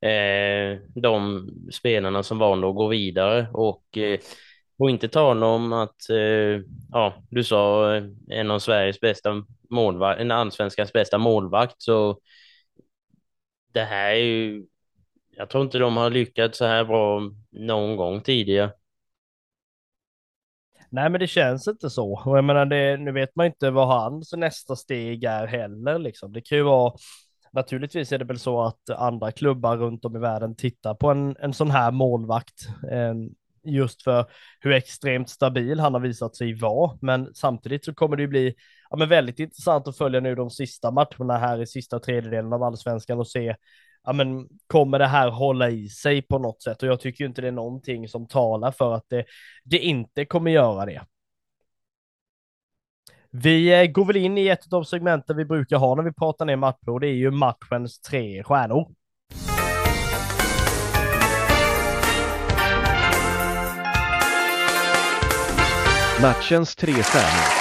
Eh, 0.00 0.78
de 0.94 1.48
spelarna 1.72 2.22
som 2.22 2.38
valde 2.38 2.68
att 2.68 2.74
gå 2.74 2.88
vidare 2.88 3.48
och 3.52 3.98
eh, 3.98 4.20
och 4.80 4.90
inte 4.90 5.08
tala 5.08 5.46
om 5.46 5.72
att, 5.72 6.10
eh, 6.10 6.62
ja, 6.90 7.14
du 7.30 7.44
sa 7.44 7.94
eh, 7.96 8.04
en 8.28 8.50
av 8.50 8.58
Sveriges 8.58 9.00
bästa 9.00 9.44
målvakt, 9.70 10.20
en 10.20 10.30
allsvenskans 10.30 10.92
bästa 10.92 11.18
målvakt, 11.18 11.74
så 11.78 12.20
det 13.72 13.84
här 13.84 14.10
är 14.10 14.16
ju, 14.16 14.66
jag 15.30 15.50
tror 15.50 15.64
inte 15.64 15.78
de 15.78 15.96
har 15.96 16.10
lyckats 16.10 16.58
så 16.58 16.64
här 16.64 16.84
bra 16.84 17.20
någon 17.50 17.96
gång 17.96 18.20
tidigare. 18.20 18.72
Nej, 20.90 21.10
men 21.10 21.20
det 21.20 21.26
känns 21.26 21.68
inte 21.68 21.90
så. 21.90 22.12
Och 22.26 22.36
jag 22.38 22.44
menar, 22.44 22.66
det, 22.66 22.96
nu 22.96 23.12
vet 23.12 23.36
man 23.36 23.46
inte 23.46 23.70
vad 23.70 23.88
hans 23.88 24.32
nästa 24.32 24.76
steg 24.76 25.24
är 25.24 25.46
heller. 25.46 25.98
Liksom. 25.98 26.32
Det 26.32 26.40
kan 26.40 26.58
ju 26.58 26.64
vara, 26.64 26.92
naturligtvis 27.52 28.12
är 28.12 28.18
det 28.18 28.24
väl 28.24 28.38
så 28.38 28.62
att 28.62 28.90
andra 28.90 29.32
klubbar 29.32 29.76
runt 29.76 30.04
om 30.04 30.16
i 30.16 30.18
världen 30.18 30.56
tittar 30.56 30.94
på 30.94 31.10
en, 31.10 31.36
en 31.40 31.54
sån 31.54 31.70
här 31.70 31.90
målvakt. 31.90 32.68
Eh, 32.90 33.14
just 33.64 34.02
för 34.02 34.26
hur 34.60 34.72
extremt 34.72 35.28
stabil 35.28 35.80
han 35.80 35.94
har 35.94 36.00
visat 36.00 36.36
sig 36.36 36.54
vara. 36.54 36.98
Men 37.00 37.34
samtidigt 37.34 37.84
så 37.84 37.94
kommer 37.94 38.16
det 38.16 38.22
ju 38.22 38.28
bli 38.28 38.54
ja, 38.90 38.96
men 38.96 39.08
väldigt 39.08 39.38
intressant 39.38 39.88
att 39.88 39.96
följa 39.96 40.20
nu 40.20 40.34
de 40.34 40.50
sista 40.50 40.90
matcherna 40.90 41.38
här 41.38 41.62
i 41.62 41.66
sista 41.66 41.98
tredjedelen 41.98 42.52
av 42.52 42.62
allsvenskan 42.62 43.18
och 43.18 43.28
se 43.28 43.56
ja, 44.04 44.12
men 44.12 44.48
kommer 44.66 44.98
det 44.98 45.06
här 45.06 45.30
hålla 45.30 45.70
i 45.70 45.88
sig 45.88 46.22
på 46.22 46.38
något 46.38 46.62
sätt? 46.62 46.82
Och 46.82 46.88
jag 46.88 47.00
tycker 47.00 47.24
inte 47.24 47.42
det 47.42 47.48
är 47.48 47.52
någonting 47.52 48.08
som 48.08 48.28
talar 48.28 48.72
för 48.72 48.94
att 48.94 49.04
det, 49.08 49.24
det 49.64 49.78
inte 49.78 50.24
kommer 50.24 50.50
göra 50.50 50.86
det. 50.86 51.02
Vi 53.32 53.82
eh, 53.82 53.86
går 53.86 54.04
väl 54.04 54.16
in 54.16 54.38
i 54.38 54.48
ett 54.48 54.72
av 54.72 54.82
segmenten 54.82 55.36
vi 55.36 55.44
brukar 55.44 55.76
ha 55.76 55.94
när 55.94 56.02
vi 56.02 56.12
pratar 56.12 56.44
ner 56.44 56.56
matcher 56.56 56.88
och 56.88 57.00
det 57.00 57.06
är 57.06 57.14
ju 57.14 57.30
matchens 57.30 58.00
tre 58.00 58.42
stjärnor. 58.42 58.88
Matchens 66.22 66.76
tre 66.76 66.92
stjärnor. 66.92 67.60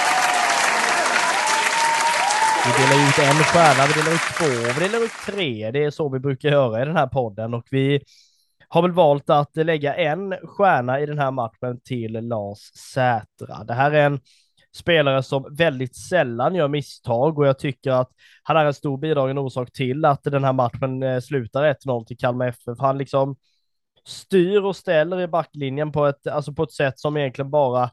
Vi 2.66 2.84
delar 2.84 3.08
ut 3.08 3.20
en 3.20 3.44
stjärna, 3.44 3.88
vi 3.88 3.94
delar 4.02 4.14
ut 4.14 4.22
två, 4.38 4.80
vi 4.80 4.88
delar 4.88 5.06
ut 5.06 5.12
tre. 5.26 5.72
Det 5.72 5.84
är 5.84 5.92
så 5.92 6.10
vi 6.10 6.20
brukar 6.20 6.50
göra 6.50 6.82
i 6.82 6.86
den 6.86 6.96
här 6.96 7.08
podden 7.08 7.54
och 7.54 7.68
vi 7.72 8.02
har 8.68 8.82
väl 8.82 8.92
valt 8.92 9.30
att 9.30 9.56
lägga 9.56 9.96
en 9.96 10.36
stjärna 10.44 11.00
i 11.00 11.06
den 11.06 11.20
här 11.20 11.32
matchen 11.32 11.80
till 11.84 12.12
Lars 12.12 12.60
Sätra. 12.94 13.64
Det 13.64 13.74
här 13.74 13.92
är 13.92 14.06
en 14.06 14.20
spelare 14.76 15.24
som 15.24 15.56
väldigt 15.56 15.96
sällan 15.96 16.56
gör 16.56 16.68
misstag 16.68 17.40
och 17.40 17.48
jag 17.48 17.60
tycker 17.60 17.92
att 17.92 18.10
han 18.44 18.58
är 18.58 18.66
en 18.66 18.74
stor 18.74 18.98
bidragande 18.98 19.42
orsak 19.42 19.72
till 19.72 20.06
att 20.06 20.24
den 20.24 20.44
här 20.44 20.54
matchen 20.54 21.04
eh, 21.04 21.20
slutar 21.20 21.64
1-0 21.64 22.06
till 22.06 22.18
Kalmar 22.18 22.48
FF. 22.48 22.80
Han 22.80 22.98
liksom 22.98 23.36
styr 24.06 24.62
och 24.62 24.76
ställer 24.76 25.22
i 25.22 25.28
backlinjen 25.28 25.92
på 25.92 26.06
ett, 26.06 26.28
alltså 26.28 26.54
på 26.54 26.64
ett 26.64 26.72
sätt 26.72 27.00
som 27.00 27.18
egentligen 27.18 27.52
bara 27.52 27.90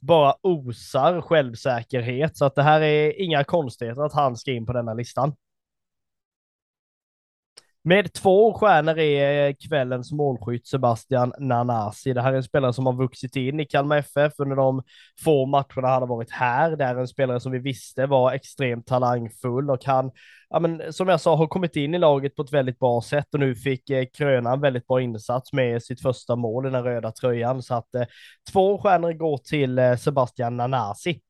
bara 0.00 0.34
osar 0.42 1.20
självsäkerhet. 1.20 2.36
Så 2.36 2.44
att 2.44 2.54
det 2.54 2.62
här 2.62 2.80
är 2.80 3.20
inga 3.20 3.44
konstigheter 3.44 4.02
att 4.02 4.12
han 4.12 4.36
ska 4.36 4.52
in 4.52 4.66
på 4.66 4.72
denna 4.72 4.94
listan. 4.94 5.34
Med 7.88 8.12
två 8.12 8.54
stjärnor 8.54 8.98
är 8.98 9.48
eh, 9.48 9.54
kvällens 9.68 10.12
målskytt 10.12 10.66
Sebastian 10.66 11.32
Nanasi. 11.38 12.12
Det 12.12 12.22
här 12.22 12.32
är 12.32 12.36
en 12.36 12.42
spelare 12.42 12.72
som 12.72 12.86
har 12.86 12.92
vuxit 12.92 13.36
in 13.36 13.60
i 13.60 13.64
Kalmar 13.64 13.96
FF 13.96 14.32
under 14.38 14.56
de 14.56 14.82
få 15.24 15.46
matcherna 15.46 15.88
han 15.88 16.02
har 16.02 16.06
varit 16.06 16.30
här. 16.30 16.76
Det 16.76 16.84
är 16.84 16.96
en 16.96 17.08
spelare 17.08 17.40
som 17.40 17.52
vi 17.52 17.58
visste 17.58 18.06
var 18.06 18.32
extremt 18.32 18.86
talangfull 18.86 19.70
och 19.70 19.84
han, 19.84 20.10
ja 20.50 20.60
men 20.60 20.92
som 20.92 21.08
jag 21.08 21.20
sa, 21.20 21.36
har 21.36 21.46
kommit 21.46 21.76
in 21.76 21.94
i 21.94 21.98
laget 21.98 22.36
på 22.36 22.42
ett 22.42 22.52
väldigt 22.52 22.78
bra 22.78 23.02
sätt 23.02 23.34
och 23.34 23.40
nu 23.40 23.54
fick 23.54 23.90
eh, 23.90 24.06
kröna 24.18 24.52
en 24.52 24.60
väldigt 24.60 24.86
bra 24.86 25.00
insats 25.00 25.52
med 25.52 25.82
sitt 25.82 26.02
första 26.02 26.36
mål 26.36 26.66
i 26.66 26.70
den 26.70 26.84
röda 26.84 27.12
tröjan. 27.12 27.62
Så 27.62 27.74
att 27.74 27.94
eh, 27.94 28.04
två 28.52 28.78
stjärnor 28.78 29.12
går 29.12 29.38
till 29.38 29.78
eh, 29.78 29.96
Sebastian 29.96 30.56
Nanasi. 30.56 31.20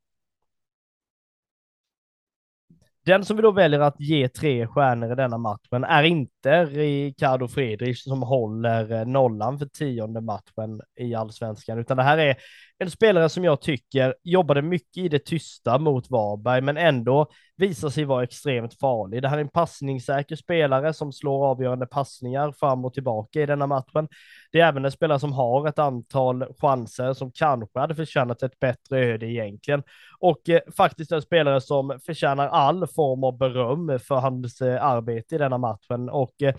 Den 3.07 3.25
som 3.25 3.37
vi 3.37 3.43
då 3.43 3.51
väljer 3.51 3.81
att 3.81 4.01
ge 4.01 4.29
tre 4.29 4.67
stjärnor 4.67 5.13
i 5.13 5.15
denna 5.15 5.39
matchen 5.39 5.85
är 5.85 6.03
inte 6.03 6.36
i 6.47 7.07
Ricardo 7.07 7.49
Friedrich 7.49 8.03
som 8.03 8.23
håller 8.23 8.93
eh, 8.93 9.07
nollan 9.07 9.59
för 9.59 9.67
tionde 9.67 10.21
matchen 10.21 10.81
i 11.01 11.15
allsvenskan, 11.15 11.79
utan 11.79 11.97
det 11.97 12.03
här 12.03 12.19
är 12.19 12.37
en 12.79 12.91
spelare 12.91 13.29
som 13.29 13.45
jag 13.45 13.61
tycker 13.61 14.15
jobbade 14.23 14.63
mycket 14.63 15.05
i 15.05 15.09
det 15.09 15.25
tysta 15.25 15.79
mot 15.79 16.11
Varberg, 16.11 16.61
men 16.61 16.77
ändå 16.77 17.27
visar 17.57 17.89
sig 17.89 18.05
vara 18.05 18.25
extremt 18.25 18.75
farlig. 18.75 19.23
Det 19.23 19.29
här 19.29 19.37
är 19.37 19.41
en 19.41 19.49
passningssäker 19.49 20.37
spelare 20.37 20.93
som 20.93 21.13
slår 21.13 21.47
avgörande 21.47 21.87
passningar 21.87 22.53
fram 22.53 22.85
och 22.85 22.95
tillbaka 22.95 23.43
i 23.43 23.47
denna 23.47 23.67
matchen. 23.67 24.09
Det 24.53 24.61
är 24.61 24.69
även 24.69 24.85
en 24.85 24.93
spelare 24.93 25.21
som 25.21 25.33
har 25.33 25.69
ett 25.69 25.79
antal 25.79 26.45
chanser 26.61 27.13
som 27.13 27.33
kanske 27.33 27.79
hade 27.79 27.95
förtjänat 27.95 28.43
ett 28.43 28.59
bättre 28.61 29.05
öde 29.05 29.27
egentligen. 29.27 29.83
Och 30.19 30.49
eh, 30.49 30.61
faktiskt 30.77 31.13
en 31.13 31.23
spelare 31.23 31.61
som 31.61 31.99
förtjänar 32.07 32.49
all 32.49 32.87
form 32.87 33.25
av 33.25 33.39
beröm 33.39 33.99
för 33.99 34.15
hans 34.15 34.61
eh, 34.61 34.85
arbete 34.85 35.35
i 35.35 35.39
denna 35.39 35.59
matchen. 35.59 36.09
Och 36.09 36.36
eh, 36.43 36.55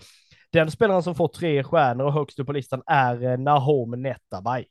den 0.52 0.70
spelaren 0.70 1.02
som 1.02 1.14
får 1.14 1.28
tre 1.28 1.64
stjärnor 1.64 2.04
och 2.04 2.12
högst 2.12 2.38
upp 2.38 2.46
på 2.46 2.52
listan 2.52 2.82
är 2.86 3.22
eh, 3.22 3.38
Nahom 3.38 4.02
Netabay. 4.02 4.64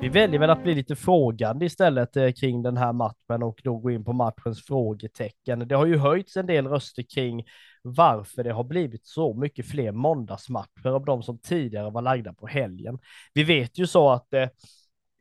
Vi 0.00 0.08
väljer 0.08 0.40
väl 0.40 0.50
att 0.50 0.62
bli 0.62 0.74
lite 0.74 0.96
frågande 0.96 1.66
istället 1.66 2.16
eh, 2.16 2.32
kring 2.32 2.62
den 2.62 2.76
här 2.76 2.92
matchen 2.92 3.42
och 3.42 3.60
då 3.64 3.76
gå 3.76 3.90
in 3.90 4.04
på 4.04 4.12
matchens 4.12 4.64
frågetecken. 4.64 5.68
Det 5.68 5.74
har 5.74 5.86
ju 5.86 5.96
höjts 5.96 6.36
en 6.36 6.46
del 6.46 6.66
röster 6.66 7.02
kring 7.02 7.44
varför 7.82 8.44
det 8.44 8.52
har 8.52 8.64
blivit 8.64 9.06
så 9.06 9.34
mycket 9.34 9.66
fler 9.66 9.92
måndagsmatcher 9.92 10.88
av 10.88 11.04
de 11.04 11.22
som 11.22 11.38
tidigare 11.38 11.90
var 11.90 12.02
lagda 12.02 12.32
på 12.32 12.46
helgen. 12.46 12.98
Vi 13.34 13.44
vet 13.44 13.78
ju 13.78 13.86
så 13.86 14.10
att 14.10 14.34
eh, 14.34 14.48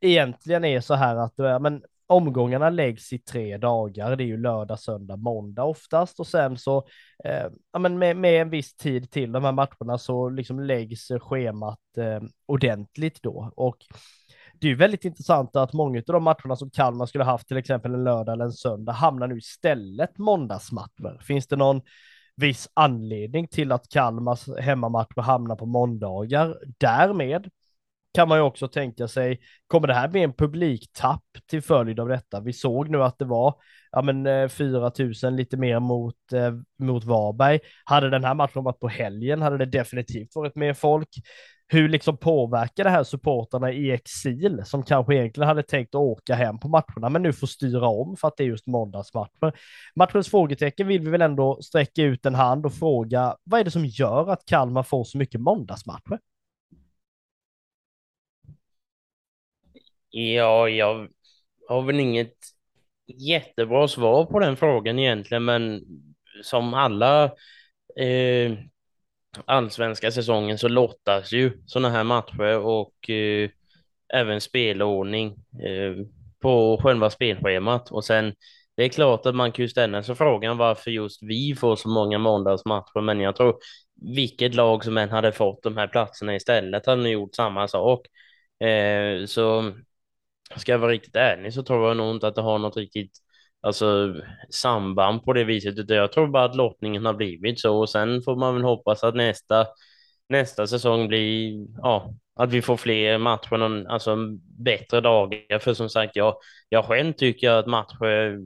egentligen 0.02 0.66
är 0.66 0.82
så 0.82 0.94
här 0.94 1.16
att 1.16 1.40
är, 1.40 1.60
men, 1.60 1.82
omgångarna 2.08 2.70
läggs 2.70 3.14
i 3.14 3.20
tre 3.20 3.58
dagar. 3.58 4.16
Det 4.16 4.24
är 4.24 4.26
ju 4.26 4.38
lördag, 4.38 4.80
söndag, 4.80 5.16
måndag 5.16 5.64
oftast 5.64 6.20
och 6.20 6.28
sen 6.28 6.58
så 6.58 6.88
eh, 7.24 7.46
ja, 7.72 7.80
men 7.80 8.00
med, 8.00 8.18
med 8.18 8.42
en 8.42 8.50
viss 8.50 8.76
tid 8.76 9.12
till 9.12 9.32
de 9.32 9.44
här 9.44 9.52
matcherna 9.52 9.98
så 9.98 10.30
liksom 10.30 10.60
läggs 10.60 11.12
eh, 11.12 11.20
schemat 11.20 11.80
eh, 11.98 12.22
ordentligt 12.46 13.24
då 13.24 13.52
och 13.56 13.78
det 14.60 14.72
är 14.72 14.76
väldigt 14.76 15.06
intressant 15.06 15.56
att 15.56 15.74
många 15.74 16.00
av 16.00 16.04
de 16.06 16.24
matcherna 16.24 16.56
som 16.56 16.70
Kalmar 16.70 17.06
skulle 17.06 17.24
haft, 17.24 17.48
till 17.48 17.58
exempel 17.58 17.94
en 17.94 18.04
lördag 18.04 18.34
eller 18.34 18.46
en 18.46 18.52
söndag, 18.52 18.92
hamnar 18.92 19.28
nu 19.28 19.38
istället 19.38 20.18
måndagsmatcher. 20.18 21.20
Finns 21.22 21.48
det 21.48 21.56
någon 21.56 21.82
viss 22.36 22.70
anledning 22.74 23.48
till 23.48 23.72
att 23.72 23.90
Kalmars 23.90 24.48
hemmamatcher 24.60 25.22
hamnar 25.22 25.56
på 25.56 25.66
måndagar? 25.66 26.58
Därmed 26.78 27.50
kan 28.18 28.28
man 28.28 28.38
ju 28.38 28.42
också 28.42 28.68
tänka 28.68 29.08
sig, 29.08 29.40
kommer 29.68 29.88
det 29.88 29.94
här 29.94 30.08
bli 30.08 30.24
en 30.24 30.34
publiktapp 30.34 31.24
till 31.50 31.62
följd 31.62 32.00
av 32.00 32.08
detta? 32.08 32.40
Vi 32.40 32.54
såg 32.54 32.90
nu 32.90 33.04
att 33.04 33.20
det 33.20 33.26
var 33.26 33.56
ja, 33.92 34.02
men 34.02 34.28
eh, 34.28 34.48
4 34.48 34.92
000 35.24 35.34
lite 35.34 35.58
mer 35.58 35.80
mot, 35.80 36.34
eh, 36.34 36.54
mot 36.80 37.04
Varberg. 37.04 37.60
Hade 37.86 38.10
den 38.10 38.24
här 38.24 38.34
matchen 38.34 38.64
varit 38.64 38.80
på 38.80 38.88
helgen 38.88 39.42
hade 39.42 39.58
det 39.58 39.66
definitivt 39.66 40.36
varit 40.36 40.56
mer 40.56 40.74
folk 40.74 41.10
hur 41.68 41.90
liksom 41.90 42.18
påverkar 42.18 42.84
det 42.84 42.90
här 42.90 43.04
supportarna 43.04 43.72
i 43.72 43.92
exil 43.92 44.62
som 44.66 44.84
kanske 44.84 45.16
egentligen 45.16 45.48
hade 45.48 45.64
tänkt 45.64 45.96
att 45.96 46.02
åka 46.02 46.36
hem 46.36 46.60
på 46.60 46.68
matcherna 46.68 47.10
men 47.10 47.22
nu 47.22 47.34
får 47.34 47.48
styra 47.48 47.88
om 47.88 48.18
för 48.18 48.28
att 48.28 48.38
det 48.38 48.44
är 48.44 48.48
just 48.48 48.68
måndagsmatcher. 48.68 49.54
Matchens 49.96 50.30
frågetecken 50.30 50.88
vill 50.88 51.02
vi 51.02 51.10
väl 51.10 51.22
ändå 51.22 51.62
sträcka 51.62 52.02
ut 52.02 52.26
en 52.26 52.36
hand 52.36 52.66
och 52.66 52.74
fråga 52.74 53.36
vad 53.44 53.60
är 53.60 53.64
det 53.64 53.72
som 53.72 53.86
gör 53.86 54.32
att 54.32 54.46
Kalmar 54.46 54.84
får 54.84 55.04
så 55.04 55.18
mycket 55.18 55.42
måndagsmatcher? 55.42 56.20
Ja, 60.20 60.70
jag 60.70 61.08
har 61.70 61.82
väl 61.82 62.00
inget 62.00 62.34
jättebra 63.08 63.88
svar 63.88 64.26
på 64.26 64.40
den 64.40 64.58
frågan 64.58 65.00
egentligen, 65.00 65.46
men 65.46 65.82
som 66.44 66.74
alla 66.74 67.24
eh, 68.00 68.54
allsvenska 69.46 70.12
säsongen 70.12 70.58
så 70.58 70.68
lottas 70.68 71.32
ju 71.34 71.64
sådana 71.66 71.90
här 71.90 72.04
matcher 72.04 72.58
och 72.60 73.10
eh, 73.10 73.50
även 74.14 74.42
spelordning 74.42 75.28
eh, 75.64 76.06
på 76.42 76.80
själva 76.84 77.10
spelschemat. 77.10 77.92
Och 77.92 78.06
sen 78.06 78.36
det 78.78 78.84
är 78.84 78.90
klart 78.90 79.26
att 79.26 79.36
man 79.36 79.52
kan 79.52 79.64
ju 79.66 79.70
ställa 79.70 80.04
sig 80.04 80.16
frågan 80.16 80.58
varför 80.58 80.92
just 80.92 81.24
vi 81.24 81.56
får 81.60 81.76
så 81.76 81.90
många 81.90 82.18
måndagsmatcher, 82.18 83.02
men 83.02 83.20
jag 83.22 83.36
tror 83.36 83.58
vilket 84.16 84.56
lag 84.56 84.84
som 84.84 84.98
än 84.98 85.10
hade 85.10 85.32
fått 85.32 85.64
de 85.64 85.78
här 85.78 85.88
platserna 85.88 86.36
istället 86.36 86.86
hade 86.86 87.02
nog 87.04 87.12
gjort 87.12 87.36
samma 87.36 87.68
sak. 87.68 88.08
Eh, 88.68 89.26
så 89.26 89.74
ska 90.56 90.72
jag 90.72 90.80
vara 90.80 90.92
riktigt 90.92 91.16
ärlig 91.16 91.54
så 91.54 91.64
tror 91.64 91.88
jag 91.88 91.98
nog 91.98 92.16
inte 92.16 92.28
att 92.28 92.36
det 92.36 92.42
har 92.42 92.60
något 92.60 92.78
riktigt 92.78 93.12
alltså, 93.62 94.16
samband 94.50 95.24
på 95.24 95.34
det 95.34 95.44
viset. 95.44 95.80
Utan 95.80 95.98
jag 95.98 96.12
tror 96.12 96.28
bara 96.28 96.44
att 96.44 96.56
lottningen 96.56 97.06
har 97.06 97.14
blivit 97.14 97.60
så 97.60 97.80
och 97.80 97.90
sen 97.90 98.22
får 98.22 98.36
man 98.36 98.54
väl 98.54 98.64
hoppas 98.64 99.04
att 99.04 99.16
nästa, 99.16 99.68
nästa 100.30 100.68
säsong 100.68 101.08
blir, 101.08 101.68
ja, 101.78 102.14
att 102.36 102.52
vi 102.52 102.62
får 102.62 102.78
fler 102.78 103.18
matcher, 103.18 103.86
alltså 103.90 104.18
bättre 104.60 105.02
dagar. 105.02 105.60
För 105.60 105.74
som 105.74 105.90
sagt, 105.90 106.16
jag, 106.16 106.36
jag 106.70 106.86
själv 106.86 107.14
tycker 107.14 107.52
att 107.52 107.68
matcher, 107.68 108.40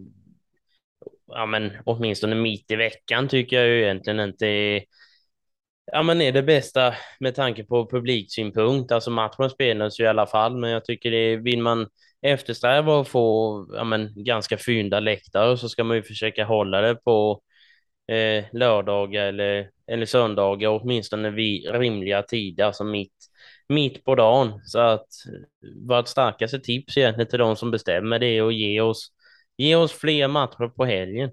ja 1.28 1.46
men 1.46 1.72
åtminstone 1.86 2.36
mitt 2.36 2.72
i 2.72 2.76
veckan 2.76 3.28
tycker 3.28 3.58
jag 3.58 3.68
ju 3.68 3.84
egentligen 3.84 4.20
inte 4.20 4.48
är 4.48 4.84
ja, 5.92 6.04
men 6.04 6.22
är 6.22 6.32
det 6.32 6.44
bästa 6.44 6.94
med 7.20 7.36
tanke 7.36 7.64
på 7.64 7.90
publiksynpunkt. 7.90 8.92
Alltså 8.92 9.12
matchen 9.12 9.50
spelas 9.50 10.00
ju 10.00 10.04
i 10.04 10.08
alla 10.08 10.28
fall, 10.28 10.58
men 10.58 10.70
jag 10.70 10.86
tycker 10.86 11.12
det 11.12 11.36
vill 11.38 11.62
man 11.62 11.88
eftersträva 12.22 13.02
att 13.02 13.08
få 13.08 13.68
ja, 13.74 13.84
men, 13.84 14.14
ganska 14.16 14.58
fynda 14.58 15.00
läktare 15.00 15.58
så 15.58 15.70
ska 15.70 15.84
man 15.84 15.98
ju 15.98 16.04
försöka 16.04 16.46
hålla 16.46 16.82
det 16.82 16.96
på 16.96 17.42
eh, 18.08 18.46
lördagar 18.54 19.26
eller, 19.26 19.70
eller 19.88 20.06
söndagar, 20.06 20.70
åtminstone 20.70 21.30
vid 21.30 21.72
rimliga 21.72 22.24
tider, 22.24 22.66
alltså 22.66 22.84
mitt, 22.84 23.16
mitt 23.70 24.06
på 24.06 24.16
dagen. 24.16 24.62
Så 24.66 24.80
att 24.80 25.08
vårt 25.88 26.08
starkaste 26.08 26.60
tips 26.60 26.98
egentligen 26.98 27.30
till 27.30 27.40
de 27.40 27.56
som 27.56 27.72
bestämmer 27.72 28.20
det 28.20 28.28
är 28.28 28.48
att 28.48 28.56
ge 28.56 28.82
oss, 28.82 29.12
ge 29.58 29.76
oss 29.76 29.92
fler 29.92 30.28
matcher 30.28 30.68
på 30.68 30.86
helgen. 30.86 31.32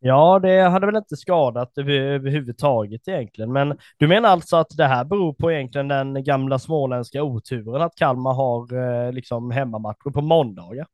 Ja, 0.00 0.38
det 0.38 0.60
hade 0.60 0.86
väl 0.86 0.96
inte 0.96 1.16
skadat 1.16 1.78
överhuvudtaget 1.78 3.08
egentligen. 3.08 3.52
Men 3.52 3.78
du 3.96 4.06
menar 4.08 4.28
alltså 4.28 4.56
att 4.56 4.76
det 4.76 4.86
här 4.86 5.04
beror 5.04 5.32
på 5.32 5.52
egentligen 5.52 5.88
den 5.88 6.24
gamla 6.24 6.58
småländska 6.58 7.22
oturen 7.22 7.82
att 7.82 7.94
Kalmar 7.96 8.34
har 8.34 8.74
eh, 9.06 9.12
liksom 9.12 9.50
hemmamatcher 9.50 10.10
på 10.10 10.20
måndagar? 10.20 10.86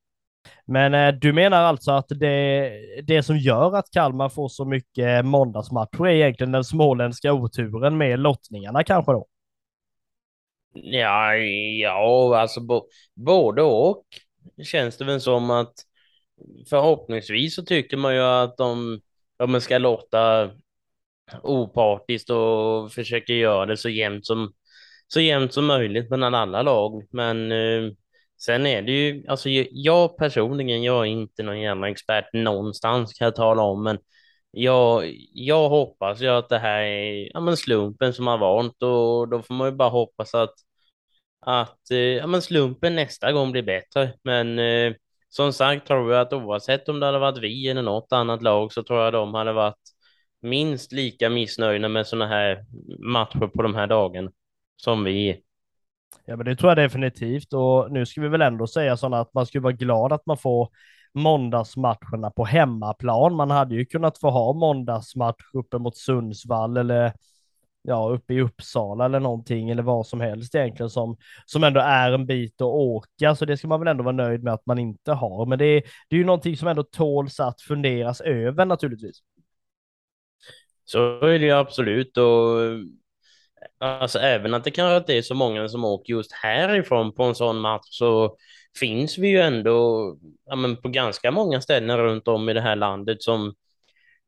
Men 0.67 0.95
eh, 0.95 1.15
du 1.15 1.33
menar 1.33 1.63
alltså 1.63 1.93
att 1.93 2.07
det, 2.09 2.71
det 3.07 3.23
som 3.23 3.39
gör 3.39 3.77
att 3.77 3.91
Kalmar 3.91 4.29
får 4.29 4.49
så 4.49 4.65
mycket 4.65 5.25
måndagsmatcher 5.25 6.07
är 6.07 6.11
egentligen 6.11 6.53
den 6.53 6.65
småländska 6.65 7.33
oturen 7.33 7.97
med 7.97 8.19
lottningarna 8.19 8.85
kanske 8.85 9.13
då? 9.13 9.27
Ja, 10.73 11.35
ja 11.35 12.39
alltså 12.41 12.61
både 13.15 13.63
och 13.63 14.05
känns 14.65 14.97
det 14.97 15.05
väl 15.05 15.21
som 15.21 15.51
att 15.51 15.75
förhoppningsvis 16.71 17.55
så 17.55 17.63
tycker 17.63 17.97
man 17.97 18.15
ju 18.15 18.21
att 18.21 18.57
de, 18.57 19.01
de 19.39 19.61
ska 19.61 19.79
låta 19.79 20.51
opartiskt 21.43 22.31
och 22.31 22.93
försöka 22.93 23.33
göra 23.33 23.67
det 23.67 23.77
så 23.77 23.89
jämnt 23.89 24.27
som, 24.27 24.53
så 25.09 25.21
jämnt 25.21 25.53
som 25.55 25.67
möjligt 25.67 26.11
mellan 26.11 26.35
alla 26.35 26.63
lag. 26.63 27.07
Men 27.11 27.53
eh, 27.53 27.93
sen 28.41 28.67
är 28.67 28.83
det 28.83 28.93
ju, 28.93 29.27
alltså 29.29 29.49
jag 29.71 30.17
personligen, 30.17 30.83
jag 30.83 31.01
är 31.01 31.11
inte 31.11 31.43
någon 31.43 31.61
jävla 31.61 31.89
expert 31.89 32.33
någonstans 32.33 33.13
kan 33.15 33.25
jag 33.25 33.37
tala 33.37 33.63
om, 33.63 33.83
men 33.83 33.99
jag, 34.51 35.05
jag 35.33 35.69
hoppas 35.69 36.21
ju 36.21 36.29
att 36.29 36.49
det 36.49 36.59
här 36.59 36.83
är 36.83 37.31
ja, 37.35 37.41
men 37.41 37.57
slumpen 37.57 38.13
som 38.15 38.27
har 38.27 38.39
vant 38.39 38.83
och 38.83 39.29
då 39.29 39.43
får 39.43 39.55
man 39.55 39.69
ju 39.69 39.73
bara 39.77 39.89
hoppas 39.89 40.35
att, 40.35 40.55
att 41.41 41.91
eh, 41.91 41.99
ja, 41.99 42.27
men 42.27 42.43
slumpen 42.43 42.95
nästa 42.97 43.33
gång 43.33 43.53
blir 43.53 43.63
bättre. 43.63 44.13
Men 44.25 44.59
eh, 44.59 44.95
som 45.37 45.53
sagt 45.53 45.87
tror 45.87 46.13
jag 46.13 46.21
att 46.21 46.33
oavsett 46.33 46.89
om 46.89 47.01
det 47.01 47.07
hade 47.07 47.19
varit 47.19 47.39
vi 47.39 47.69
eller 47.69 47.83
något 47.83 48.13
annat 48.13 48.43
lag 48.43 48.73
så 48.73 48.83
tror 48.83 49.01
jag 49.01 49.13
de 49.13 49.35
hade 49.35 49.53
varit 49.53 49.81
minst 50.43 50.93
lika 50.93 51.31
missnöjda 51.31 51.89
med 51.89 52.07
sådana 52.07 52.27
här 52.27 52.65
matcher 52.99 53.47
på 53.47 53.63
de 53.63 53.75
här 53.75 53.87
dagarna 53.87 54.31
som 54.77 55.05
vi 55.05 55.31
är. 55.31 55.39
Ja, 56.25 56.37
men 56.37 56.47
det 56.47 56.57
tror 56.57 56.71
jag 56.71 56.77
definitivt. 56.77 57.53
Och 57.53 57.93
nu 57.93 58.07
ska 58.07 58.21
vi 58.21 58.29
väl 58.29 58.43
ändå 58.43 58.67
säga 58.67 58.97
sådana 58.97 59.21
att 59.21 59.35
man 59.35 59.47
ska 59.47 59.61
vara 59.61 59.73
glad 59.73 60.13
att 60.13 60.27
man 60.27 60.39
får 60.39 60.69
måndagsmatcherna 61.15 62.31
på 62.31 62.45
hemmaplan. 62.45 63.35
Man 63.35 63.51
hade 63.51 63.75
ju 63.75 63.85
kunnat 63.85 64.19
få 64.19 64.31
ha 64.31 64.53
måndagsmatch 64.53 65.45
uppe 65.55 65.79
mot 65.79 65.97
Sundsvall 65.97 66.77
eller 66.77 67.13
ja, 67.89 68.11
uppe 68.11 68.35
i 68.35 68.41
Uppsala 68.41 69.05
eller 69.05 69.21
någonting 69.21 69.71
eller 69.71 69.83
vad 69.83 70.07
som 70.07 70.21
helst 70.21 70.55
egentligen 70.55 70.91
som, 70.91 71.17
som 71.47 71.65
ändå 71.65 71.81
är 71.81 72.13
en 72.13 72.27
bit 72.27 72.61
att 72.61 72.67
åka. 72.67 73.35
Så 73.35 73.45
det 73.45 73.57
ska 73.57 73.69
man 73.69 73.81
väl 73.81 73.89
ändå 73.89 74.05
vara 74.05 74.17
nöjd 74.17 74.43
med 74.43 74.55
att 74.55 74.67
man 74.67 74.79
inte 74.79 75.13
har. 75.13 75.47
Men 75.47 75.59
det 75.59 75.65
är, 75.65 75.83
det 76.09 76.17
är 76.17 76.19
ju 76.19 76.25
någonting 76.25 76.57
som 76.57 76.69
ändå 76.69 76.83
tåls 76.83 77.41
att 77.41 77.61
funderas 77.61 78.21
över 78.21 78.65
naturligtvis. 78.65 79.23
Så 80.85 81.21
är 81.27 81.39
det 81.39 81.45
ju 81.45 81.51
absolut 81.51 82.17
och 82.17 82.59
alltså 83.79 84.19
även 84.19 84.55
att 84.55 84.65
det 84.65 84.71
kanske 84.71 84.97
inte 84.97 85.15
är 85.15 85.23
så 85.23 85.35
många 85.35 85.69
som 85.69 85.85
åker 85.85 86.13
just 86.13 86.33
härifrån 86.33 87.15
på 87.15 87.23
en 87.25 87.35
sån 87.35 87.61
match 87.61 87.89
så 87.91 88.37
finns 88.79 89.19
vi 89.19 89.29
ju 89.29 89.41
ändå 89.41 90.17
ja, 90.47 90.57
men 90.57 90.77
på 90.77 90.89
ganska 90.89 91.31
många 91.31 91.61
ställen 91.61 91.99
runt 91.99 92.29
om 92.29 92.49
i 92.49 92.53
det 92.53 92.61
här 92.61 92.77
landet 92.77 93.23
som 93.23 93.55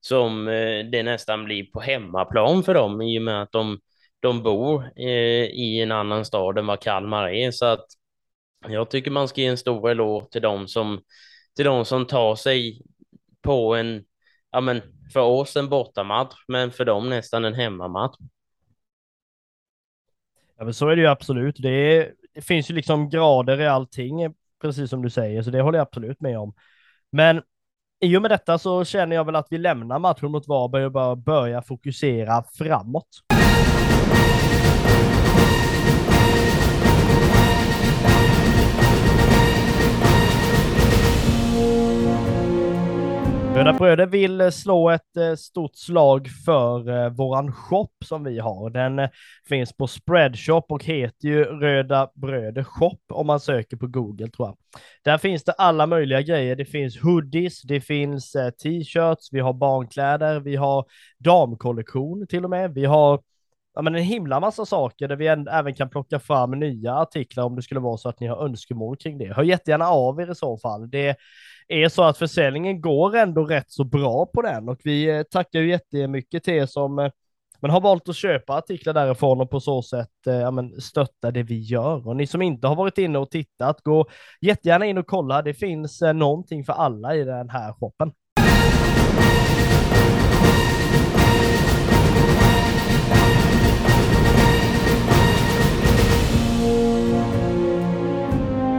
som 0.08 0.48
eh, 0.48 0.84
det 0.92 1.02
nästan 1.02 1.44
blir 1.44 1.64
på 1.64 1.80
hemmaplan 1.80 2.62
för 2.62 2.74
dem 2.74 3.02
i 3.02 3.18
och 3.18 3.22
med 3.22 3.42
att 3.42 3.52
de, 3.52 3.80
de 4.20 4.42
bor 4.42 4.84
eh, 4.96 5.44
i 5.44 5.80
en 5.82 5.92
annan 5.92 6.24
stad 6.24 6.58
än 6.58 6.66
vad 6.66 6.80
Kalmar 6.80 7.28
är. 7.28 7.50
Så 7.50 7.66
att 7.66 7.86
jag 8.68 8.90
tycker 8.90 9.10
man 9.10 9.28
ska 9.28 9.40
ge 9.40 9.46
en 9.46 9.58
stor 9.58 9.90
eloge 9.90 10.30
till 10.30 10.42
dem 10.42 10.68
som, 10.68 11.00
till 11.56 11.64
dem 11.64 11.84
som 11.84 12.06
tar 12.06 12.34
sig 12.34 12.82
på 13.42 13.74
en, 13.74 14.04
ja 14.50 14.60
men 14.60 14.82
för 15.12 15.20
oss 15.20 15.56
en 15.56 15.68
bortamatch, 15.68 16.34
men 16.48 16.70
för 16.70 16.84
dem 16.84 17.08
nästan 17.08 17.44
en 17.44 17.54
hemmamatch. 17.54 18.16
Ja, 20.58 20.64
men 20.64 20.74
så 20.74 20.88
är 20.88 20.96
det 20.96 21.02
ju 21.02 21.08
absolut. 21.08 21.56
Det, 21.58 21.70
är, 21.70 22.12
det 22.34 22.42
finns 22.42 22.70
ju 22.70 22.74
liksom 22.74 23.10
grader 23.10 23.60
i 23.60 23.66
allting, 23.66 24.34
precis 24.62 24.90
som 24.90 25.02
du 25.02 25.10
säger, 25.10 25.42
så 25.42 25.50
det 25.50 25.60
håller 25.60 25.78
jag 25.78 25.86
absolut 25.86 26.20
med 26.20 26.38
om. 26.38 26.54
Men 27.10 27.42
i 28.00 28.16
och 28.16 28.22
med 28.22 28.30
detta 28.30 28.58
så 28.58 28.84
känner 28.84 29.16
jag 29.16 29.24
väl 29.24 29.36
att 29.36 29.46
vi 29.50 29.58
lämnar 29.58 29.98
matchen 29.98 30.30
mot 30.30 30.48
Varberg 30.48 30.84
och 30.84 30.92
bara 30.92 31.16
börjar 31.16 31.62
fokusera 31.62 32.44
framåt. 32.58 33.08
Mm. 43.56 43.66
Röda 43.66 43.78
Bröder 43.78 44.06
vill 44.06 44.40
eh, 44.40 44.50
slå 44.50 44.90
ett 44.90 45.16
eh, 45.16 45.34
stort 45.34 45.76
slag 45.76 46.28
för 46.44 46.88
eh, 46.88 47.10
våran 47.10 47.52
shop 47.52 47.90
som 48.04 48.24
vi 48.24 48.38
har. 48.38 48.70
Den 48.70 49.08
finns 49.48 49.72
på 49.72 49.86
Spreadshop 49.86 50.64
och 50.68 50.84
heter 50.84 51.28
ju 51.28 51.44
Röda 51.44 52.10
Bröder 52.14 52.64
Shop 52.64 52.98
om 53.08 53.26
man 53.26 53.40
söker 53.40 53.76
på 53.76 53.86
Google 53.86 54.28
tror 54.28 54.48
jag. 54.48 54.56
Där 55.04 55.18
finns 55.18 55.44
det 55.44 55.52
alla 55.52 55.86
möjliga 55.86 56.22
grejer. 56.22 56.56
Det 56.56 56.64
finns 56.64 57.02
hoodies, 57.02 57.62
det 57.62 57.80
finns 57.80 58.32
t-shirts, 58.62 59.28
vi 59.32 59.40
har 59.40 59.52
barnkläder, 59.52 60.40
vi 60.40 60.56
har 60.56 60.84
damkollektion 61.18 62.26
till 62.26 62.44
och 62.44 62.50
med. 62.50 62.74
Vi 62.74 62.84
har 62.84 63.20
ja, 63.74 63.82
men 63.82 63.94
en 63.94 64.02
himla 64.02 64.40
massa 64.40 64.66
saker 64.66 65.08
där 65.08 65.16
vi 65.16 65.26
även 65.26 65.74
kan 65.74 65.88
plocka 65.88 66.18
fram 66.18 66.50
nya 66.50 66.94
artiklar 66.94 67.44
om 67.44 67.56
det 67.56 67.62
skulle 67.62 67.80
vara 67.80 67.96
så 67.96 68.08
att 68.08 68.20
ni 68.20 68.26
har 68.26 68.44
önskemål 68.44 68.96
kring 68.96 69.18
det. 69.18 69.34
Hör 69.34 69.42
jättegärna 69.42 69.88
av 69.88 70.20
er 70.20 70.30
i 70.30 70.34
så 70.34 70.58
fall. 70.58 70.90
Det 70.90 71.16
är 71.68 71.88
så 71.88 72.02
att 72.02 72.18
försäljningen 72.18 72.80
går 72.80 73.16
ändå 73.16 73.44
rätt 73.44 73.70
så 73.70 73.84
bra 73.84 74.26
på 74.26 74.42
den 74.42 74.68
och 74.68 74.80
vi 74.84 75.08
eh, 75.10 75.22
tackar 75.22 75.60
ju 75.60 75.70
jättemycket 75.70 76.44
till 76.44 76.54
er 76.54 76.66
som 76.66 76.98
eh, 76.98 77.10
men 77.60 77.70
har 77.70 77.80
valt 77.80 78.08
att 78.08 78.16
köpa 78.16 78.56
artiklar 78.56 78.94
därifrån 78.94 79.40
och 79.40 79.50
på 79.50 79.60
så 79.60 79.82
sätt 79.82 80.26
eh, 80.26 80.34
ja, 80.34 80.50
men 80.50 80.80
stötta 80.80 81.30
det 81.30 81.42
vi 81.42 81.60
gör. 81.60 82.08
Och 82.08 82.16
ni 82.16 82.26
som 82.26 82.42
inte 82.42 82.66
har 82.66 82.76
varit 82.76 82.98
inne 82.98 83.18
och 83.18 83.30
tittat, 83.30 83.80
gå 83.82 84.06
jättegärna 84.40 84.86
in 84.86 84.98
och 84.98 85.06
kolla. 85.06 85.42
Det 85.42 85.54
finns 85.54 86.02
någonting 86.14 86.64
för 86.64 86.72
alla 86.72 87.14
i 87.14 87.24
den 87.24 87.50
här 87.50 87.72
shoppen. 87.72 88.12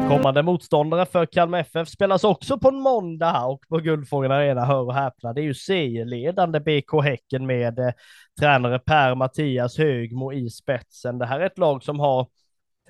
Eh, 0.08 0.18
Kommande 0.18 0.44
motståndare 0.44 1.06
för 1.06 1.26
Kalmar 1.26 1.60
FF 1.60 1.90
spelas 1.90 2.24
också 2.24 2.58
på 2.60 2.70
en 2.70 2.80
måndag 2.80 3.46
och 3.46 3.68
på 3.70 3.78
Guldfågeln 3.78 4.34
Arena, 4.34 4.66
hör 4.66 4.82
och 4.82 4.94
häpna. 4.94 5.34
Det 5.34 5.42
är 5.42 5.44
ju 5.44 5.54
serieledande 5.54 6.60
BK 6.60 7.04
Häcken 7.04 7.46
med 7.46 7.80
eh, 7.80 7.92
tränare 8.40 8.80
Per-Mattias 8.80 9.78
Högmo 9.78 10.34
i 10.34 10.50
spetsen. 10.50 11.18
Det 11.18 11.26
här 11.26 11.40
är 11.40 11.46
ett 11.46 11.58
lag 11.58 11.84
som 11.84 12.00
har 12.00 12.28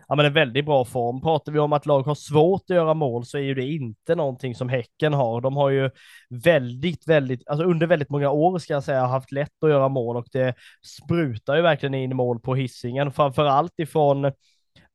ja, 0.08 0.15
men 0.15 0.25
en 0.25 0.34
väldigt 0.34 0.65
bra 0.65 0.86
form. 0.86 1.21
Pratar 1.21 1.51
vi 1.51 1.60
om 1.60 1.73
att 1.73 1.86
lag 1.86 2.03
har 2.03 2.15
svårt 2.15 2.62
att 2.62 2.75
göra 2.75 2.93
mål 2.93 3.25
så 3.25 3.38
är 3.38 3.41
ju 3.41 3.53
det 3.53 3.67
inte 3.67 4.15
någonting 4.15 4.56
som 4.56 4.69
Häcken 4.69 5.13
har. 5.13 5.41
De 5.41 5.56
har 5.56 5.69
ju 5.69 5.89
väldigt, 6.30 7.08
väldigt, 7.08 7.47
alltså 7.47 7.65
under 7.65 7.88
väldigt 7.88 8.10
många 8.10 8.32
år 8.32 8.60
ska 8.60 8.73
jag 8.73 8.84
säga, 8.84 9.06
haft 9.06 9.32
lätt 9.32 9.63
att 9.63 9.69
göra 9.69 9.89
mål 9.89 10.17
och 10.17 10.27
det 10.32 10.56
sprutar 10.86 11.56
ju 11.56 11.62
verkligen 11.62 11.93
in 11.93 12.15
mål 12.15 12.39
på 12.39 12.56
hissingen, 12.56 13.12
framför 13.12 13.45
allt 13.45 13.80
ifrån 13.80 14.32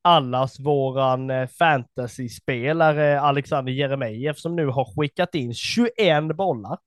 allas 0.03 0.61
våran 0.61 1.31
eh, 1.31 1.49
fantasyspelare 1.49 3.21
Alexander 3.21 3.73
Jeremejeff 3.73 4.39
som 4.39 4.57
nu 4.57 4.67
har 4.67 4.85
skickat 4.97 5.35
in 5.35 5.55
21 5.55 6.37
bollar. 6.37 6.79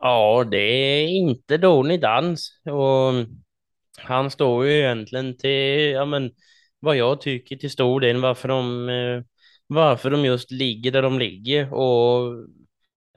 Ja, 0.00 0.44
det 0.50 0.56
är 0.58 1.08
inte 1.08 1.56
dålig 1.56 2.00
dans 2.00 2.60
och 2.64 3.12
han 3.98 4.30
står 4.30 4.66
ju 4.66 4.72
egentligen 4.78 5.36
till, 5.38 5.90
ja 5.90 6.04
men 6.04 6.30
vad 6.80 6.96
jag 6.96 7.20
tycker 7.20 7.56
till 7.56 7.70
stor 7.70 8.00
del 8.00 8.20
varför 8.20 8.48
de, 8.48 8.88
eh, 8.88 9.22
varför 9.66 10.10
de 10.10 10.24
just 10.24 10.50
ligger 10.50 10.92
där 10.92 11.02
de 11.02 11.18
ligger. 11.18 11.74
Och 11.74 12.46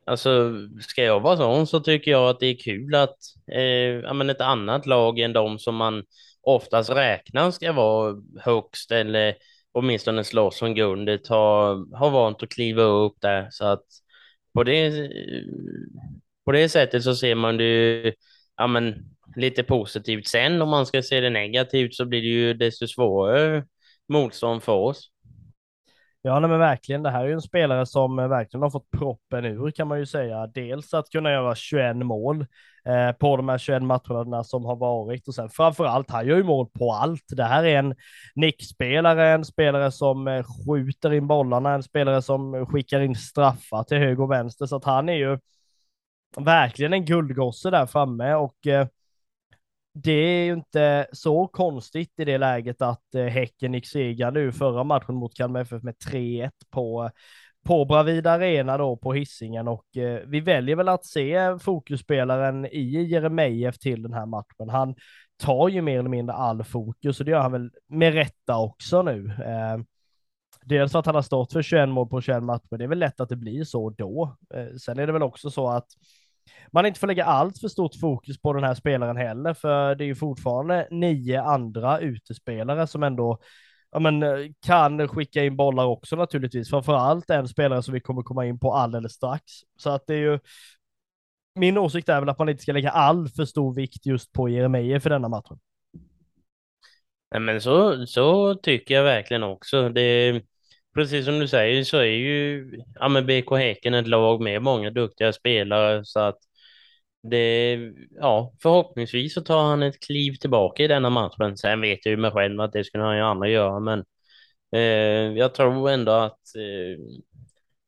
alltså, 0.05 0.51
ska 0.81 1.03
jag 1.03 1.19
vara 1.19 1.38
sån 1.38 1.67
så 1.67 1.79
tycker 1.79 2.11
jag 2.11 2.29
att 2.29 2.39
det 2.39 2.47
är 2.47 2.57
kul 2.57 2.95
att 2.95 3.17
eh, 3.51 3.61
ja, 4.03 4.13
men 4.13 4.29
ett 4.29 4.41
annat 4.41 4.85
lag 4.85 5.19
än 5.19 5.33
de 5.33 5.59
som 5.59 5.75
man 5.75 6.03
oftast 6.45 6.89
räknar 6.89 7.51
ska 7.51 7.73
vara 7.73 8.15
högst 8.41 8.91
eller 8.91 9.36
åtminstone 9.71 10.23
slåss 10.23 10.62
om 10.62 10.75
guldet 10.75 11.27
har, 11.27 11.97
har 11.97 12.10
vant 12.10 12.43
att 12.43 12.49
kliva 12.49 12.81
upp 12.81 13.15
där. 13.21 13.47
Så 13.51 13.65
att 13.65 13.84
på 14.53 14.63
det, 14.63 15.10
på 16.45 16.51
det 16.51 16.69
sättet 16.69 17.03
så 17.03 17.15
ser 17.15 17.36
man 17.36 17.58
det 17.58 18.13
ja, 18.58 18.67
men, 18.67 18.95
lite 19.36 19.63
positivt. 19.63 20.27
Sen 20.27 20.62
om 20.62 20.69
man 20.69 20.86
ska 20.86 21.01
se 21.01 21.19
det 21.19 21.29
negativt 21.29 21.93
så 21.93 22.05
blir 22.05 22.21
det 22.21 22.27
ju 22.27 22.53
desto 22.53 22.88
svårare 22.88 23.65
motstånd 24.08 24.63
för 24.63 24.73
oss. 24.73 25.10
Ja, 26.21 26.39
nej, 26.39 26.49
men 26.49 26.60
verkligen. 26.60 27.03
Det 27.03 27.10
här 27.10 27.23
är 27.23 27.27
ju 27.27 27.34
en 27.34 27.41
spelare 27.41 27.86
som 27.86 28.15
verkligen 28.15 28.62
har 28.62 28.69
fått 28.69 28.91
proppen 28.91 29.45
ur 29.45 29.71
kan 29.71 29.88
man 29.88 29.99
ju 29.99 30.05
säga. 30.05 30.47
Dels 30.47 30.93
att 30.93 31.10
kunna 31.10 31.31
göra 31.31 31.55
21 31.55 31.95
mål 31.95 32.45
eh, 32.85 33.11
på 33.11 33.37
de 33.37 33.49
här 33.49 33.57
21 33.57 33.83
matcherna 33.83 34.43
som 34.43 34.65
har 34.65 34.75
varit. 34.75 35.27
Och 35.27 35.35
sen 35.35 35.49
framför 35.49 35.85
allt, 35.85 36.11
han 36.11 36.27
gör 36.27 36.37
ju 36.37 36.43
mål 36.43 36.67
på 36.67 36.91
allt. 36.91 37.23
Det 37.27 37.43
här 37.43 37.63
är 37.63 37.79
en 37.79 37.95
nickspelare, 38.35 39.29
en 39.29 39.45
spelare 39.45 39.91
som 39.91 40.27
eh, 40.27 40.43
skjuter 40.43 41.13
in 41.13 41.27
bollarna, 41.27 41.73
en 41.73 41.83
spelare 41.83 42.21
som 42.21 42.65
skickar 42.65 42.99
in 42.99 43.15
straffar 43.15 43.83
till 43.83 43.97
höger 43.97 44.23
och 44.23 44.31
vänster, 44.31 44.65
så 44.65 44.75
att 44.75 44.85
han 44.85 45.09
är 45.09 45.13
ju 45.13 45.39
verkligen 46.37 46.93
en 46.93 47.05
guldgosse 47.05 47.69
där 47.69 47.85
framme. 47.85 48.33
Och 48.33 48.67
eh, 48.67 48.87
det 49.93 50.11
är 50.11 50.45
ju 50.45 50.53
inte 50.53 51.07
så 51.11 51.47
konstigt 51.47 52.19
i 52.19 52.25
det 52.25 52.37
läget 52.37 52.81
att 52.81 53.15
eh, 53.15 53.25
Häcken 53.25 53.73
gick 53.73 53.87
segrande 53.87 54.39
ur 54.39 54.51
förra 54.51 54.83
matchen 54.83 55.15
mot 55.15 55.35
Kalmar 55.35 55.61
FF 55.61 55.83
med 55.83 55.95
3-1 55.95 56.51
på, 56.71 57.03
eh, 57.03 57.11
på 57.65 57.86
Bravida 57.86 58.32
Arena 58.32 58.78
då 58.78 58.97
på 58.97 59.13
hissingen 59.13 59.67
och 59.67 59.97
eh, 59.97 60.21
vi 60.28 60.39
väljer 60.39 60.75
väl 60.75 60.89
att 60.89 61.06
se 61.06 61.60
fokusspelaren 61.60 62.65
i 62.65 63.04
Jeremejeff 63.04 63.78
till 63.78 64.01
den 64.01 64.13
här 64.13 64.25
matchen. 64.25 64.69
Han 64.69 64.95
tar 65.38 65.69
ju 65.69 65.82
mer 65.82 65.99
eller 65.99 66.10
mindre 66.10 66.36
all 66.36 66.63
fokus 66.63 67.19
och 67.19 67.25
det 67.25 67.32
gör 67.32 67.39
han 67.39 67.51
väl 67.51 67.71
med 67.88 68.13
rätta 68.13 68.58
också 68.58 69.01
nu. 69.01 69.25
Eh, 69.28 69.84
dels 70.65 70.91
för 70.91 70.99
att 70.99 71.06
han 71.06 71.15
har 71.15 71.21
stått 71.21 71.54
för 71.54 71.62
21 71.62 71.89
mål 71.89 72.08
på 72.08 72.21
21 72.21 72.43
matcher, 72.43 72.78
det 72.78 72.84
är 72.84 72.88
väl 72.88 72.99
lätt 72.99 73.19
att 73.19 73.30
det 73.30 73.36
blir 73.36 73.63
så 73.63 73.89
då. 73.89 74.38
Eh, 74.54 74.75
sen 74.75 74.99
är 74.99 75.08
det 75.08 75.13
väl 75.13 75.23
också 75.23 75.49
så 75.51 75.67
att 75.67 75.88
man 76.71 76.86
inte 76.86 76.99
får 76.99 77.08
lägga 77.08 77.25
allt 77.25 77.60
för 77.60 77.67
stort 77.67 77.95
fokus 77.95 78.41
på 78.41 78.54
den 78.54 78.63
här 78.63 78.73
spelaren 78.73 79.17
heller, 79.17 79.54
för 79.54 79.95
det 79.95 80.04
är 80.04 80.08
ju 80.08 80.15
fortfarande 80.15 80.88
nio 80.91 81.41
andra 81.41 81.99
utespelare 81.99 82.88
som 82.88 83.04
ändå 83.04 83.39
ja, 83.95 83.99
men, 83.99 84.23
eh, 84.23 84.51
kan 84.65 85.08
skicka 85.08 85.43
in 85.43 85.55
bollar 85.55 85.86
också 85.86 86.15
naturligtvis. 86.15 86.69
Framför 86.69 86.93
allt 86.93 87.29
en 87.29 87.47
spelare 87.47 87.84
som 87.84 87.93
vi 87.93 87.99
kommer 87.99 88.21
komma 88.21 88.45
in 88.45 88.60
på 88.60 88.73
alldeles 88.73 89.13
strax. 89.13 89.43
Så 89.77 89.89
att 89.89 90.08
det 90.08 90.13
är 90.13 90.19
ju 90.19 90.39
min 91.60 91.77
åsikt 91.77 92.10
är 92.10 92.19
väl 92.19 92.29
att 92.29 92.39
man 92.39 92.49
inte 92.49 92.63
ska 92.63 92.71
lägga 92.73 92.89
all 92.89 93.29
för 93.29 93.45
stor 93.45 93.75
vikt 93.75 94.05
just 94.05 94.34
på 94.34 94.49
Jeremejeff 94.49 95.03
för 95.03 95.10
denna 95.10 95.27
matchen. 95.29 95.60
Nej, 97.31 97.41
men 97.41 97.62
så, 97.62 98.05
så 98.08 98.55
tycker 98.55 98.95
jag 98.95 99.03
verkligen 99.03 99.43
också. 99.43 99.89
Det, 99.89 100.41
precis 100.95 101.25
som 101.25 101.39
du 101.39 101.47
säger 101.47 101.84
så 101.84 101.97
är 101.97 102.03
ju 102.03 102.71
ja, 102.95 103.08
men 103.08 103.25
BK 103.25 103.51
Häcken 103.51 103.93
ett 103.93 104.08
lag 104.08 104.41
med 104.41 104.62
många 104.62 104.89
duktiga 104.89 105.34
spelare 105.34 106.05
så 106.05 106.19
att 106.19 106.38
det, 107.29 107.79
ja, 108.11 108.53
förhoppningsvis 108.61 109.33
så 109.33 109.41
tar 109.41 109.63
han 109.63 109.83
ett 109.83 109.99
kliv 109.99 110.33
tillbaka 110.33 110.83
i 110.83 110.88
denna 110.88 111.09
matchen. 111.09 111.57
Sen 111.57 111.81
vet 111.81 112.05
jag 112.05 112.11
ju 112.11 112.17
mig 112.17 112.31
själv 112.31 112.61
att 112.61 112.73
det 112.73 112.83
skulle 112.83 113.03
han 113.03 113.17
ju 113.17 113.23
andra 113.23 113.47
göra, 113.49 113.79
men 113.79 114.05
eh, 114.71 115.38
jag 115.38 115.53
tror 115.53 115.89
ändå 115.89 116.11
att 116.11 116.55
eh, 116.55 117.03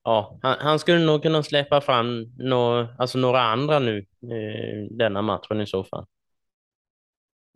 ja, 0.03 0.39
han, 0.41 0.55
han, 0.59 0.79
skulle 0.79 0.99
nog 0.99 1.21
kunna 1.23 1.43
släppa 1.43 1.81
fram 1.81 2.23
no, 2.37 2.87
alltså 2.97 3.17
några 3.17 3.41
andra 3.41 3.79
nu 3.79 3.97
eh, 4.23 4.97
denna 4.97 5.21
matchen 5.21 5.61
i 5.61 5.67
så 5.67 5.83
fall. 5.83 6.05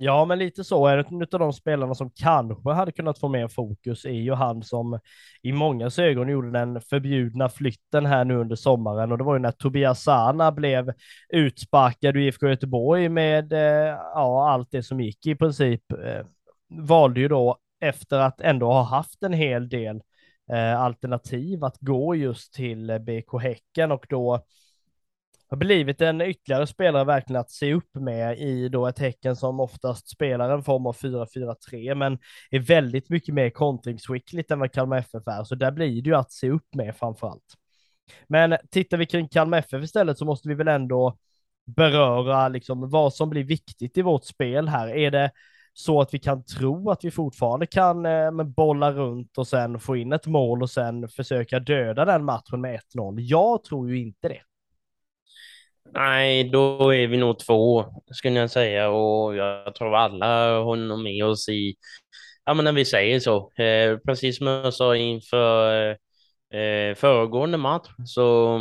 Ja, 0.04 0.26
men 0.26 0.40
lite 0.40 0.64
så 0.64 0.88
är 0.88 0.98
det. 0.98 1.04
En 1.10 1.22
av 1.22 1.40
de 1.40 1.54
spelarna 1.54 1.96
som 1.96 2.12
kanske 2.16 2.72
hade 2.72 2.92
kunnat 2.92 3.20
få 3.20 3.28
mer 3.28 3.48
fokus 3.48 4.06
är 4.06 4.10
ju 4.10 4.34
han 4.34 4.64
som 4.64 5.00
i 5.42 5.52
många 5.52 5.90
ögon 5.98 6.30
gjorde 6.30 6.52
den 6.52 6.82
förbjudna 6.82 7.50
flytten 7.50 8.06
här 8.06 8.26
nu 8.26 8.36
under 8.36 8.56
sommaren 8.56 9.12
och 9.12 9.18
det 9.18 9.24
var 9.24 9.36
ju 9.36 9.40
när 9.40 9.52
Tobias 9.52 10.04
Sana 10.04 10.52
blev 10.52 10.94
utsparkad 11.30 12.16
ur 12.16 12.22
IFK 12.22 12.50
Göteborg 12.50 13.10
med 13.10 13.54
eh, 13.54 13.98
ja, 14.14 14.50
allt 14.50 14.72
det 14.72 14.84
som 14.84 15.02
gick 15.02 15.26
i 15.26 15.36
princip. 15.36 15.92
Eh, 15.92 16.26
valde 16.70 17.20
ju 17.20 17.28
då 17.28 17.58
efter 17.82 18.20
att 18.20 18.42
ändå 18.42 18.66
ha 18.72 18.84
haft 18.84 19.24
en 19.24 19.34
hel 19.34 19.70
del 19.70 20.02
eh, 20.52 20.82
alternativ 20.82 21.64
att 21.64 21.78
gå 21.80 22.16
just 22.16 22.54
till 22.54 23.00
BK 23.00 23.42
Häcken 23.42 23.92
och 23.92 24.06
då 24.10 24.46
har 25.52 25.58
blivit 25.58 26.02
en 26.02 26.22
ytterligare 26.22 26.68
spelare 26.68 27.04
verkligen 27.04 27.40
att 27.40 27.52
se 27.52 27.74
upp 27.74 27.96
med 27.96 28.40
i 28.40 28.70
då 28.70 28.88
ett 28.88 29.00
Häcken 29.00 29.36
som 29.36 29.60
oftast 29.60 30.10
spelar 30.10 30.50
en 30.50 30.64
form 30.64 30.86
av 30.86 30.96
4-4-3, 30.96 31.96
men 31.96 32.20
är 32.52 32.60
väldigt 32.60 33.10
mycket 33.10 33.36
mer 33.36 33.50
kontringsskickligt 33.50 34.52
än 34.52 34.60
vad 34.60 34.72
Kalmar 34.72 34.98
FF 34.98 35.28
är, 35.28 35.44
så 35.44 35.56
där 35.56 35.72
blir 35.72 36.02
det 36.02 36.10
ju 36.10 36.16
att 36.16 36.32
se 36.32 36.50
upp 36.50 36.76
med 36.76 36.96
framför 36.96 37.28
allt. 37.28 37.56
Men 38.28 38.58
tittar 38.72 38.98
vi 38.98 39.06
kring 39.06 39.28
Kalmar 39.28 39.58
FF 39.58 39.84
istället 39.84 40.18
så 40.18 40.26
måste 40.26 40.50
vi 40.50 40.56
väl 40.56 40.68
ändå 40.68 41.18
beröra 41.66 42.48
liksom 42.48 42.90
vad 42.90 43.14
som 43.14 43.30
blir 43.30 43.44
viktigt 43.44 43.98
i 43.98 44.02
vårt 44.02 44.26
spel 44.26 44.68
här. 44.68 44.88
Är 44.88 45.12
det 45.12 45.32
så 45.74 46.02
att 46.02 46.14
vi 46.14 46.20
kan 46.20 46.46
tro 46.46 46.90
att 46.90 47.04
vi 47.04 47.12
fortfarande 47.12 47.66
kan 47.66 48.06
eh, 48.06 48.32
bolla 48.32 48.92
runt 48.92 49.38
och 49.38 49.48
sen 49.48 49.80
få 49.80 49.96
in 49.96 50.14
ett 50.14 50.28
mål 50.28 50.64
och 50.64 50.70
sen 50.70 51.08
försöka 51.08 51.60
döda 51.60 52.06
den 52.06 52.26
matchen 52.26 52.62
med 52.62 52.80
1-0? 52.96 53.20
Jag 53.20 53.64
tror 53.64 53.90
ju 53.90 54.00
inte 54.00 54.28
det. 54.30 54.42
Nej, 55.94 56.44
då 56.50 56.94
är 56.94 57.08
vi 57.08 57.18
nog 57.18 57.40
två, 57.40 57.86
skulle 58.12 58.40
jag 58.40 58.52
säga. 58.52 58.90
Och 58.90 59.36
jag 59.36 59.76
tror 59.76 59.96
alla 59.96 60.26
har 60.64 60.98
med 61.04 61.26
oss 61.26 61.50
i, 61.50 61.76
ja 62.46 62.54
men 62.54 62.66
när 62.66 62.72
vi 62.74 62.86
säger 62.86 63.20
så. 63.20 63.52
Eh, 63.64 63.98
precis 63.98 64.38
som 64.38 64.48
jag 64.48 64.74
sa 64.74 64.96
inför 64.96 65.90
eh, 66.54 66.96
föregående 66.96 67.58
match 67.58 67.90
så 68.06 68.60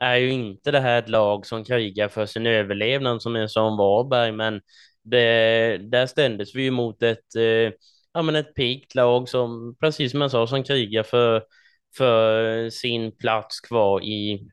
är 0.00 0.16
ju 0.16 0.30
inte 0.32 0.70
det 0.70 0.80
här 0.80 0.98
ett 0.98 1.08
lag 1.08 1.46
som 1.46 1.64
krigar 1.64 2.08
för 2.08 2.26
sin 2.26 2.46
överlevnad 2.46 3.22
som 3.22 3.36
är 3.36 3.46
som 3.46 3.76
Varberg, 3.76 4.32
men 4.32 4.60
det, 5.02 5.78
där 5.78 6.06
ställdes 6.06 6.54
vi 6.54 6.70
mot 6.70 7.02
ett, 7.02 7.36
eh, 7.36 7.72
ja 8.12 8.22
men 8.22 8.36
ett 8.36 8.54
piggt 8.54 8.94
lag 8.94 9.28
som, 9.28 9.76
precis 9.80 10.12
som 10.12 10.20
jag 10.20 10.30
sa, 10.30 10.46
som 10.46 10.64
krigar 10.64 11.02
för, 11.02 11.42
för 11.96 12.70
sin 12.70 13.16
plats 13.16 13.60
kvar 13.60 14.04
i 14.04 14.48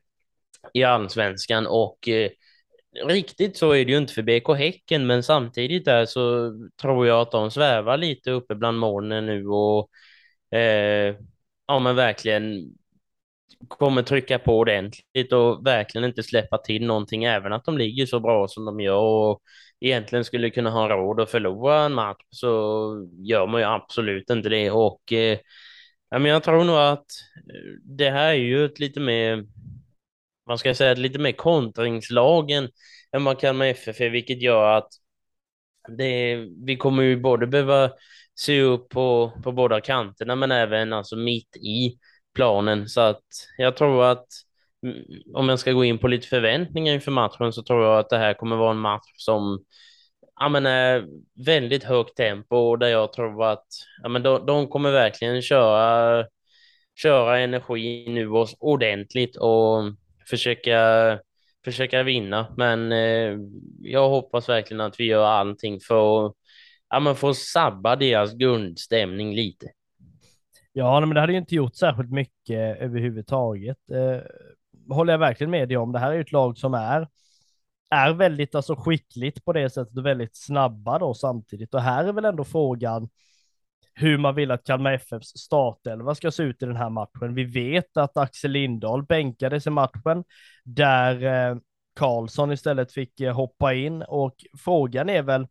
i 0.72 0.82
allsvenskan 0.84 1.66
och 1.66 2.08
eh, 2.08 2.30
riktigt 3.06 3.56
så 3.56 3.70
är 3.70 3.84
det 3.84 3.92
ju 3.92 3.98
inte 3.98 4.12
för 4.12 4.22
BK 4.22 4.48
Häcken, 4.58 5.06
men 5.06 5.22
samtidigt 5.22 5.84
där 5.84 6.06
så 6.06 6.52
tror 6.82 7.06
jag 7.06 7.20
att 7.20 7.32
de 7.32 7.50
svävar 7.50 7.96
lite 7.96 8.30
uppe 8.30 8.54
bland 8.54 8.78
molnen 8.78 9.26
nu 9.26 9.46
och 9.46 9.90
eh, 10.58 11.16
ja, 11.66 11.78
men 11.78 11.96
verkligen 11.96 12.74
kommer 13.68 14.02
trycka 14.02 14.38
på 14.38 14.58
ordentligt 14.58 15.32
och 15.32 15.66
verkligen 15.66 16.04
inte 16.04 16.22
släppa 16.22 16.58
till 16.58 16.86
någonting, 16.86 17.24
även 17.24 17.52
att 17.52 17.64
de 17.64 17.78
ligger 17.78 18.06
så 18.06 18.20
bra 18.20 18.48
som 18.48 18.64
de 18.64 18.80
gör 18.80 18.96
och 19.00 19.42
egentligen 19.80 20.24
skulle 20.24 20.50
kunna 20.50 20.70
ha 20.70 20.88
råd 20.88 21.20
att 21.20 21.30
förlora 21.30 21.80
en 21.84 21.94
match 21.94 22.22
så 22.30 22.48
gör 23.18 23.46
man 23.46 23.60
ju 23.60 23.66
absolut 23.66 24.30
inte 24.30 24.48
det 24.48 24.70
och 24.70 25.12
eh, 25.12 25.38
ja, 26.10 26.18
men 26.18 26.30
jag 26.30 26.42
tror 26.42 26.64
nog 26.64 26.76
att 26.76 27.06
eh, 27.36 27.80
det 27.82 28.10
här 28.10 28.28
är 28.28 28.32
ju 28.34 28.64
ett 28.64 28.80
lite 28.80 29.00
mer 29.00 29.44
man 30.46 30.58
ska 30.58 30.74
säga 30.74 30.94
lite 30.94 31.18
mer 31.18 31.32
kontringslagen 31.32 32.68
än 33.12 33.24
vad 33.24 33.40
Kalmar 33.40 33.66
FF 33.66 34.00
är, 34.00 34.10
vilket 34.10 34.42
gör 34.42 34.76
att 34.76 34.88
det, 35.98 36.36
vi 36.66 36.76
kommer 36.76 37.02
ju 37.02 37.20
både 37.20 37.46
behöva 37.46 37.90
se 38.34 38.60
upp 38.60 38.88
på, 38.88 39.32
på 39.44 39.52
båda 39.52 39.80
kanterna, 39.80 40.36
men 40.36 40.52
även 40.52 40.92
alltså 40.92 41.16
mitt 41.16 41.56
i 41.56 41.98
planen. 42.34 42.88
Så 42.88 43.00
att 43.00 43.24
jag 43.58 43.76
tror 43.76 44.04
att 44.04 44.26
mm, 44.82 45.04
om 45.34 45.48
jag 45.48 45.58
ska 45.58 45.72
gå 45.72 45.84
in 45.84 45.98
på 45.98 46.08
lite 46.08 46.26
förväntningar 46.26 46.94
inför 46.94 47.10
matchen 47.10 47.52
så 47.52 47.62
tror 47.62 47.84
jag 47.84 47.98
att 47.98 48.10
det 48.10 48.18
här 48.18 48.34
kommer 48.34 48.56
vara 48.56 48.70
en 48.70 48.78
match 48.78 49.12
som 49.16 49.64
ja, 50.40 50.48
men 50.48 50.66
är 50.66 51.06
väldigt 51.46 51.84
högt 51.84 52.16
tempo 52.16 52.56
och 52.56 52.78
där 52.78 52.88
jag 52.88 53.12
tror 53.12 53.44
att 53.44 53.66
ja, 54.02 54.08
men 54.08 54.22
de, 54.22 54.46
de 54.46 54.68
kommer 54.68 54.90
verkligen 54.90 55.42
köra, 55.42 56.26
köra 56.94 57.38
energi 57.38 58.06
nu 58.08 58.28
ordentligt 58.58 59.36
och 59.36 59.82
försöka, 60.28 61.18
försöka 61.64 62.02
vinna. 62.02 62.54
Men 62.56 62.92
eh, 62.92 63.38
jag 63.80 64.08
hoppas 64.08 64.48
verkligen 64.48 64.80
att 64.80 65.00
vi 65.00 65.04
gör 65.04 65.24
allting 65.24 65.80
för 65.80 66.26
att 66.26 66.32
ja, 66.90 67.00
men 67.00 67.16
för 67.16 67.30
att 67.30 67.36
sabba 67.36 67.96
deras 67.96 68.34
grundstämning 68.34 69.34
lite. 69.34 69.70
Ja, 70.72 71.00
men 71.00 71.14
det 71.14 71.20
hade 71.20 71.32
ju 71.32 71.38
inte 71.38 71.54
gjort 71.54 71.76
särskilt 71.76 72.10
mycket 72.10 72.80
överhuvudtaget. 72.80 73.78
Eh, 73.90 74.22
håller 74.94 75.12
jag 75.12 75.18
verkligen 75.18 75.50
med 75.50 75.68
dig 75.68 75.76
om. 75.76 75.92
Det 75.92 75.98
här 75.98 76.10
är 76.10 76.14
ju 76.14 76.20
ett 76.20 76.32
lag 76.32 76.58
som 76.58 76.74
är 76.74 77.08
är 77.90 78.12
väldigt 78.12 78.54
alltså 78.54 78.76
skickligt 78.76 79.44
på 79.44 79.52
det 79.52 79.70
sättet 79.70 79.98
och 79.98 80.06
väldigt 80.06 80.36
snabba 80.36 80.98
då 80.98 81.14
samtidigt. 81.14 81.74
Och 81.74 81.80
här 81.80 82.04
är 82.04 82.12
väl 82.12 82.24
ändå 82.24 82.44
frågan 82.44 83.08
hur 83.94 84.18
man 84.18 84.34
vill 84.34 84.50
att 84.50 84.64
Kalmar 84.64 84.92
FFs 84.92 85.28
startelva 85.28 86.14
ska 86.14 86.30
se 86.30 86.42
ut 86.42 86.62
i 86.62 86.66
den 86.66 86.76
här 86.76 86.90
matchen. 86.90 87.34
Vi 87.34 87.44
vet 87.44 87.96
att 87.96 88.16
Axel 88.16 88.50
Lindahl 88.50 89.02
bänkades 89.02 89.66
i 89.66 89.70
matchen 89.70 90.24
där 90.64 91.22
eh, 91.50 91.56
Karlsson 91.96 92.52
istället 92.52 92.92
fick 92.92 93.20
eh, 93.20 93.34
hoppa 93.34 93.74
in 93.74 94.02
och 94.02 94.34
frågan 94.64 95.08
är 95.08 95.22
väl 95.22 95.46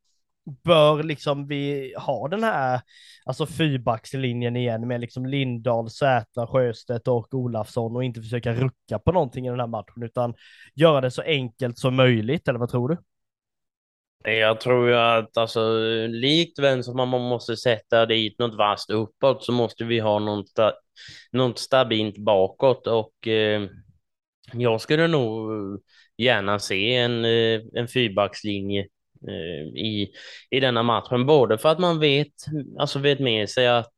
bör 0.63 1.03
liksom 1.03 1.47
vi 1.47 1.93
ha 1.97 2.27
den 2.27 2.43
här, 2.43 2.81
alltså 3.25 3.45
fyrbackslinjen 3.45 4.55
igen 4.55 4.87
med 4.87 5.01
liksom 5.01 5.25
Lindahl, 5.25 5.89
Sätra, 5.89 6.47
Sjöstedt 6.47 7.07
och 7.07 7.33
Olafsson 7.33 7.95
och 7.95 8.03
inte 8.03 8.21
försöka 8.21 8.53
rucka 8.53 8.99
på 8.99 9.11
någonting 9.11 9.47
i 9.47 9.49
den 9.49 9.59
här 9.59 9.67
matchen 9.67 10.03
utan 10.03 10.33
göra 10.75 11.01
det 11.01 11.11
så 11.11 11.21
enkelt 11.21 11.77
som 11.77 11.95
möjligt, 11.95 12.47
eller 12.47 12.59
vad 12.59 12.69
tror 12.69 12.89
du? 12.89 12.97
Jag 14.23 14.61
tror 14.61 14.89
ju 14.89 14.95
att 14.95 15.37
alltså, 15.37 15.77
likt 16.07 16.59
vem 16.59 16.83
som 16.83 16.95
man 16.95 17.09
måste 17.09 17.57
sätta 17.57 18.05
dit 18.05 18.39
något 18.39 18.55
vasst 18.55 18.89
uppåt 18.89 19.43
så 19.43 19.51
måste 19.51 19.83
vi 19.83 19.99
ha 19.99 20.19
något, 20.19 20.51
något 21.31 21.59
stabilt 21.59 22.17
bakåt. 22.17 22.87
Och 22.87 23.27
eh, 23.27 23.63
jag 24.53 24.81
skulle 24.81 25.07
nog 25.07 25.51
gärna 26.17 26.59
se 26.59 26.95
en, 26.95 27.25
eh, 27.25 27.61
en 27.73 27.87
fyrbackslinje 27.87 28.87
eh, 29.27 29.67
i, 29.83 30.11
i 30.49 30.59
denna 30.59 30.83
matchen, 30.83 31.25
både 31.25 31.57
för 31.57 31.69
att 31.69 31.79
man 31.79 31.99
vet, 31.99 32.33
alltså 32.79 32.99
vet 32.99 33.19
med 33.19 33.49
sig 33.49 33.67
att 33.67 33.93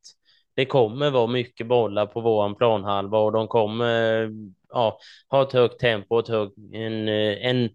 det 0.55 0.65
kommer 0.65 1.11
vara 1.11 1.27
mycket 1.27 1.67
bollar 1.67 2.05
på 2.05 2.21
våran 2.21 2.55
planhalva 2.55 3.17
och 3.17 3.31
de 3.31 3.47
kommer 3.47 4.29
ja, 4.69 4.99
ha 5.29 5.43
ett 5.43 5.53
högt 5.53 5.79
tempo 5.79 6.15
och 6.15 6.19
ett 6.19 6.27
hög, 6.27 6.49
en, 6.73 7.07
eh, 7.07 7.45
en, 7.45 7.69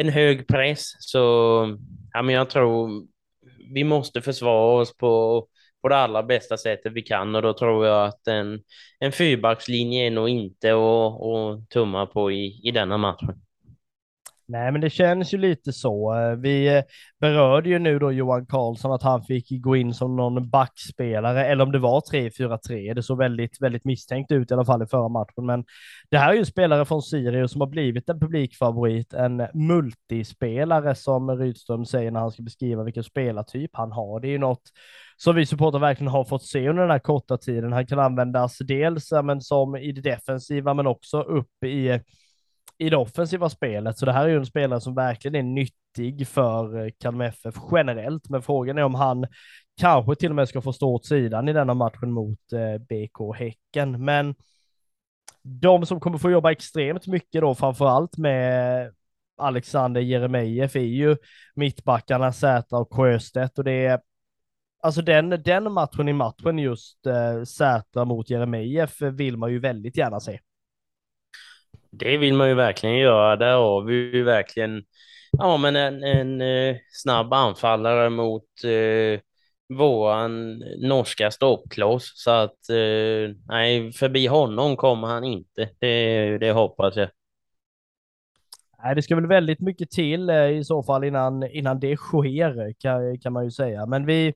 en 0.00 0.08
hög 0.08 0.48
press. 0.48 0.92
Så 0.98 1.18
ja, 2.12 2.22
men 2.22 2.34
jag 2.34 2.50
tror 2.50 3.06
vi 3.74 3.84
måste 3.84 4.22
försvara 4.22 4.80
oss 4.80 4.96
på, 4.96 5.46
på 5.82 5.88
det 5.88 5.96
allra 5.96 6.22
bästa 6.22 6.56
sättet 6.56 6.92
vi 6.92 7.02
kan 7.02 7.34
och 7.34 7.42
då 7.42 7.52
tror 7.52 7.86
jag 7.86 8.06
att 8.06 8.26
en, 8.26 8.60
en 8.98 9.12
fyrbackslinje 9.12 10.06
är 10.06 10.10
nog 10.10 10.28
inte 10.28 10.70
att, 10.72 11.22
att 11.22 11.70
tumma 11.70 12.06
på 12.06 12.32
i, 12.32 12.60
i 12.64 12.70
denna 12.70 12.98
matchen. 12.98 13.40
Nej, 14.50 14.72
men 14.72 14.80
det 14.80 14.90
känns 14.90 15.34
ju 15.34 15.38
lite 15.38 15.72
så. 15.72 16.14
Vi 16.38 16.76
eh, 16.76 16.82
berörde 17.20 17.68
ju 17.68 17.78
nu 17.78 17.98
då 17.98 18.12
Johan 18.12 18.46
Karlsson 18.46 18.92
att 18.92 19.02
han 19.02 19.22
fick 19.22 19.62
gå 19.62 19.76
in 19.76 19.94
som 19.94 20.16
någon 20.16 20.50
backspelare, 20.50 21.46
eller 21.46 21.64
om 21.64 21.72
det 21.72 21.78
var 21.78 22.00
3-4-3. 22.00 22.94
Det 22.94 23.02
såg 23.02 23.18
väldigt, 23.18 23.60
väldigt 23.60 23.84
misstänkt 23.84 24.32
ut 24.32 24.50
i 24.50 24.54
alla 24.54 24.64
fall 24.64 24.82
i 24.82 24.86
förra 24.86 25.08
matchen. 25.08 25.46
Men 25.46 25.64
det 26.10 26.18
här 26.18 26.30
är 26.30 26.34
ju 26.34 26.44
spelare 26.44 26.84
från 26.84 27.02
Sirius 27.02 27.52
som 27.52 27.60
har 27.60 27.68
blivit 27.68 28.08
en 28.08 28.20
publikfavorit, 28.20 29.12
en 29.12 29.46
multispelare 29.54 30.94
som 30.94 31.30
Rydström 31.30 31.84
säger 31.84 32.10
när 32.10 32.20
han 32.20 32.30
ska 32.30 32.42
beskriva 32.42 32.82
vilken 32.84 33.04
spelartyp 33.04 33.70
han 33.72 33.92
har. 33.92 34.20
Det 34.20 34.28
är 34.28 34.32
ju 34.32 34.38
något 34.38 34.62
som 35.16 35.34
vi 35.36 35.46
supportrar 35.46 35.80
verkligen 35.80 36.12
har 36.12 36.24
fått 36.24 36.46
se 36.46 36.68
under 36.68 36.82
den 36.82 36.90
här 36.90 36.98
korta 36.98 37.36
tiden. 37.38 37.72
Han 37.72 37.86
kan 37.86 37.98
användas 37.98 38.58
dels 38.58 39.12
men, 39.24 39.40
som 39.40 39.76
i 39.76 39.92
det 39.92 40.00
defensiva, 40.00 40.74
men 40.74 40.86
också 40.86 41.20
upp 41.20 41.64
i 41.64 42.00
i 42.78 42.90
det 42.90 42.96
offensiva 42.96 43.48
spelet. 43.48 43.98
Så 43.98 44.06
det 44.06 44.12
här 44.12 44.24
är 44.24 44.28
ju 44.28 44.36
en 44.36 44.46
spelare 44.46 44.80
som 44.80 44.94
verkligen 44.94 45.34
är 45.34 45.42
nyttig 45.42 46.28
för 46.28 46.84
eh, 46.84 46.90
Kalmar 47.00 47.24
FF 47.24 47.54
generellt. 47.72 48.28
Men 48.28 48.42
frågan 48.42 48.78
är 48.78 48.82
om 48.82 48.94
han 48.94 49.26
kanske 49.80 50.14
till 50.14 50.30
och 50.30 50.36
med 50.36 50.48
ska 50.48 50.60
få 50.60 50.72
stå 50.72 50.94
åt 50.94 51.06
sidan 51.06 51.48
i 51.48 51.52
denna 51.52 51.74
matchen 51.74 52.12
mot 52.12 52.52
eh, 52.52 52.78
BK 52.78 53.36
Häcken. 53.36 54.04
Men 54.04 54.34
de 55.42 55.86
som 55.86 56.00
kommer 56.00 56.18
få 56.18 56.30
jobba 56.30 56.52
extremt 56.52 57.06
mycket 57.06 57.40
då, 57.40 57.54
framför 57.54 57.86
allt 57.86 58.16
med 58.16 58.92
Alexander 59.36 60.00
Jeremejeff 60.00 60.76
är 60.76 60.80
ju 60.80 61.16
mittbackarna 61.54 62.32
Sätra 62.32 62.78
och 62.78 62.94
Sjöstedt 62.94 63.58
och 63.58 63.64
det 63.64 63.86
är 63.86 64.00
Alltså 64.80 65.02
den, 65.02 65.42
den 65.44 65.72
matchen 65.72 66.08
i 66.08 66.12
matchen 66.12 66.58
just 66.58 67.06
eh, 67.06 67.42
Sätra 67.42 68.04
mot 68.04 68.30
Jeremejeff 68.30 69.02
vill 69.02 69.36
man 69.36 69.50
ju 69.50 69.58
väldigt 69.58 69.96
gärna 69.96 70.20
se. 70.20 70.40
Det 71.90 72.16
vill 72.16 72.34
man 72.34 72.48
ju 72.48 72.54
verkligen 72.54 72.96
göra. 72.96 73.36
Där 73.36 73.54
har 73.56 73.82
vi 73.82 73.94
ju 73.94 74.24
verkligen 74.24 74.84
ja, 75.30 75.56
men 75.56 75.76
en, 75.76 76.02
en 76.04 76.40
eh, 76.40 76.76
snabb 76.92 77.32
anfallare 77.32 78.10
mot 78.10 78.64
eh, 78.64 79.20
våran 79.78 80.58
norska 80.78 81.30
stoppkloss. 81.30 82.12
Så 82.14 82.30
att 82.30 82.70
eh, 82.70 83.34
nej, 83.48 83.92
förbi 83.92 84.26
honom 84.26 84.76
kommer 84.76 85.08
han 85.08 85.24
inte. 85.24 85.70
Det, 85.78 86.38
det 86.38 86.52
hoppas 86.52 86.96
jag. 86.96 87.08
Nej, 88.82 88.94
det 88.94 89.02
ska 89.02 89.14
väl 89.14 89.26
väldigt 89.26 89.60
mycket 89.60 89.90
till 89.90 90.30
eh, 90.30 90.48
i 90.50 90.64
så 90.64 90.82
fall 90.82 91.04
innan, 91.04 91.42
innan 91.42 91.80
det 91.80 91.96
sker 91.96 92.72
kan, 92.78 93.18
kan 93.18 93.32
man 93.32 93.44
ju 93.44 93.50
säga. 93.50 93.86
Men 93.86 94.06
vi, 94.06 94.34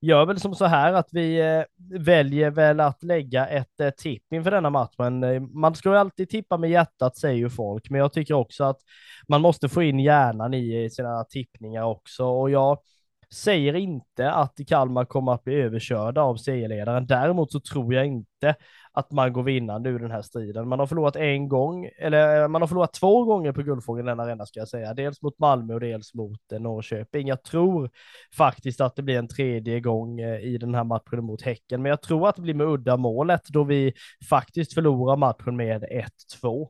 gör 0.00 0.26
väl 0.26 0.40
som 0.40 0.54
så 0.54 0.64
här 0.64 0.92
att 0.92 1.08
vi 1.12 1.40
eh, 1.40 1.62
väljer 1.98 2.50
väl 2.50 2.80
att 2.80 3.02
lägga 3.02 3.46
ett 3.46 3.80
eh, 3.80 3.90
tipp 3.90 4.32
inför 4.32 4.50
denna 4.50 4.70
match, 4.70 4.94
men 4.98 5.24
eh, 5.24 5.40
man 5.40 5.74
ska 5.74 5.88
ju 5.88 5.96
alltid 5.96 6.28
tippa 6.28 6.56
med 6.56 6.70
hjärtat 6.70 7.16
säger 7.16 7.38
ju 7.38 7.50
folk, 7.50 7.90
men 7.90 8.00
jag 8.00 8.12
tycker 8.12 8.34
också 8.34 8.64
att 8.64 8.78
man 9.28 9.40
måste 9.40 9.68
få 9.68 9.82
in 9.82 10.00
hjärnan 10.00 10.54
i 10.54 10.90
sina 10.90 11.24
tippningar 11.24 11.84
också 11.84 12.24
och 12.24 12.50
jag 12.50 12.78
säger 13.34 13.74
inte 13.74 14.30
att 14.30 14.58
Kalmar 14.68 15.04
kommer 15.04 15.32
att 15.32 15.44
bli 15.44 15.54
överkörda 15.54 16.22
av 16.22 16.36
serieledaren. 16.36 17.06
Däremot 17.06 17.52
så 17.52 17.60
tror 17.60 17.94
jag 17.94 18.06
inte 18.06 18.54
att 18.96 19.12
man 19.12 19.32
går 19.32 19.42
vinnande 19.42 19.90
ur 19.90 19.98
den 19.98 20.10
här 20.10 20.22
striden. 20.22 20.68
Man 20.68 20.78
har 20.78 20.86
förlorat 20.86 21.16
en 21.16 21.48
gång, 21.48 21.90
eller 21.98 22.42
eh, 22.42 22.48
man 22.48 22.62
har 22.62 22.66
förlorat 22.68 22.92
två 22.92 23.24
gånger 23.24 23.52
på 23.52 23.62
Guldfågeln 23.62 24.06
denna 24.06 24.22
arena 24.22 24.46
ska 24.46 24.60
jag 24.60 24.68
säga. 24.68 24.94
Dels 24.94 25.22
mot 25.22 25.38
Malmö 25.38 25.74
och 25.74 25.80
dels 25.80 26.14
mot 26.14 26.52
eh, 26.52 26.60
Norrköping. 26.60 27.28
Jag 27.28 27.42
tror 27.42 27.90
faktiskt 28.36 28.80
att 28.80 28.96
det 28.96 29.02
blir 29.02 29.18
en 29.18 29.28
tredje 29.28 29.80
gång 29.80 30.20
eh, 30.20 30.40
i 30.40 30.58
den 30.58 30.74
här 30.74 30.84
matchen 30.84 31.24
mot 31.24 31.42
Häcken, 31.42 31.82
men 31.82 31.90
jag 31.90 32.02
tror 32.02 32.28
att 32.28 32.36
det 32.36 32.42
blir 32.42 32.54
med 32.54 32.66
udda 32.66 32.96
målet 32.96 33.42
då 33.48 33.64
vi 33.64 33.92
faktiskt 34.30 34.74
förlorar 34.74 35.16
matchen 35.16 35.56
med 35.56 35.84
1-2. 36.42 36.68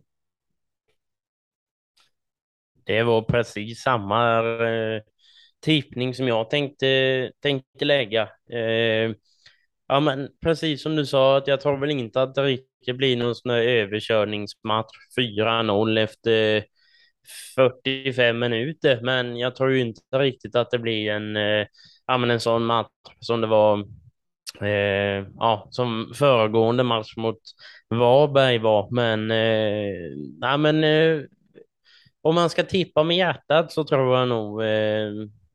Det 2.86 3.02
var 3.02 3.22
precis 3.22 3.82
samma 3.82 4.38
eh, 4.38 5.02
tippning 5.60 6.14
som 6.14 6.28
jag 6.28 6.50
tänkte, 6.50 7.32
tänkte 7.40 7.84
lägga. 7.84 8.22
Eh, 8.50 9.14
Ja, 9.88 10.00
men 10.00 10.28
precis 10.42 10.82
som 10.82 10.96
du 10.96 11.06
sa, 11.06 11.36
att 11.36 11.46
jag 11.46 11.60
tror 11.60 11.76
väl 11.78 11.90
inte 11.90 12.22
att 12.22 12.34
det 12.34 12.42
riktigt 12.42 12.96
blir 12.96 13.16
någon 13.16 13.34
sån 13.34 13.50
här 13.50 13.58
överkörningsmatch 13.58 14.90
4-0 15.16 15.98
efter 15.98 16.64
45 17.56 18.38
minuter, 18.38 19.00
men 19.02 19.36
jag 19.36 19.56
tror 19.56 19.72
ju 19.72 19.80
inte 19.80 20.00
riktigt 20.18 20.56
att 20.56 20.70
det 20.70 20.78
blir 20.78 21.10
en, 21.10 21.36
eh, 21.36 21.66
ja, 22.06 22.18
men 22.18 22.30
en 22.30 22.40
sån 22.40 22.64
match 22.64 22.88
som 23.20 23.40
det 23.40 23.46
var 23.46 23.78
eh, 24.60 25.26
ja, 25.38 25.68
som 25.70 26.12
föregående 26.14 26.82
match 26.84 27.16
mot 27.16 27.38
Varberg 27.88 28.58
var. 28.58 28.88
Men, 28.90 29.30
eh, 29.30 30.12
ja, 30.40 30.56
men 30.56 30.84
eh, 30.84 31.20
om 32.22 32.34
man 32.34 32.50
ska 32.50 32.62
tippa 32.62 33.02
med 33.04 33.16
hjärtat 33.16 33.72
så 33.72 33.84
tror 33.84 34.18
jag 34.18 34.28
nog, 34.28 34.62
eh, 34.62 35.10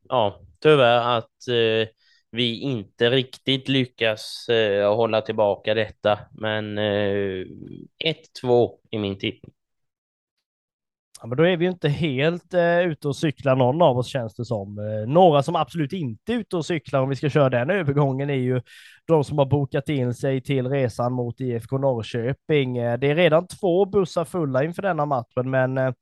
ja, 0.08 0.40
tyvärr 0.62 1.18
att 1.18 1.48
eh, 1.48 1.88
vi 2.30 2.60
inte 2.60 3.10
riktigt 3.10 3.68
lyckas 3.68 4.48
eh, 4.48 4.96
hålla 4.96 5.20
tillbaka 5.20 5.74
detta. 5.74 6.18
Men 6.32 6.78
eh, 6.78 7.46
1-2 8.42 8.70
i 8.90 8.98
min 8.98 9.18
tippning. 9.18 9.52
Ja, 11.20 11.26
men 11.26 11.38
då 11.38 11.46
är 11.46 11.56
vi 11.56 11.66
inte 11.66 11.88
helt 11.88 12.54
eh, 12.54 12.80
ute 12.80 13.08
och 13.08 13.16
cyklar 13.16 13.56
någon 13.56 13.82
av 13.82 13.98
oss 13.98 14.06
känns 14.06 14.34
det 14.34 14.44
som. 14.44 14.78
Eh, 14.78 15.08
några 15.12 15.42
som 15.42 15.56
absolut 15.56 15.92
inte 15.92 16.32
är 16.32 16.36
ute 16.36 16.56
och 16.56 16.66
cyklar 16.66 17.00
om 17.00 17.08
vi 17.08 17.16
ska 17.16 17.30
köra 17.30 17.50
den 17.50 17.70
övergången 17.70 18.30
är 18.30 18.34
ju 18.34 18.62
de 19.06 19.24
som 19.24 19.38
har 19.38 19.46
bokat 19.46 19.88
in 19.88 20.14
sig 20.14 20.42
till 20.42 20.66
resan 20.66 21.12
mot 21.12 21.40
IFK 21.40 21.78
Norrköping. 21.78 22.76
Eh, 22.76 22.98
det 22.98 23.10
är 23.10 23.14
redan 23.14 23.46
två 23.46 23.84
bussar 23.84 24.24
fulla 24.24 24.64
inför 24.64 24.82
denna 24.82 25.06
matchen, 25.06 25.50
men 25.50 25.78
eh, 25.78 25.92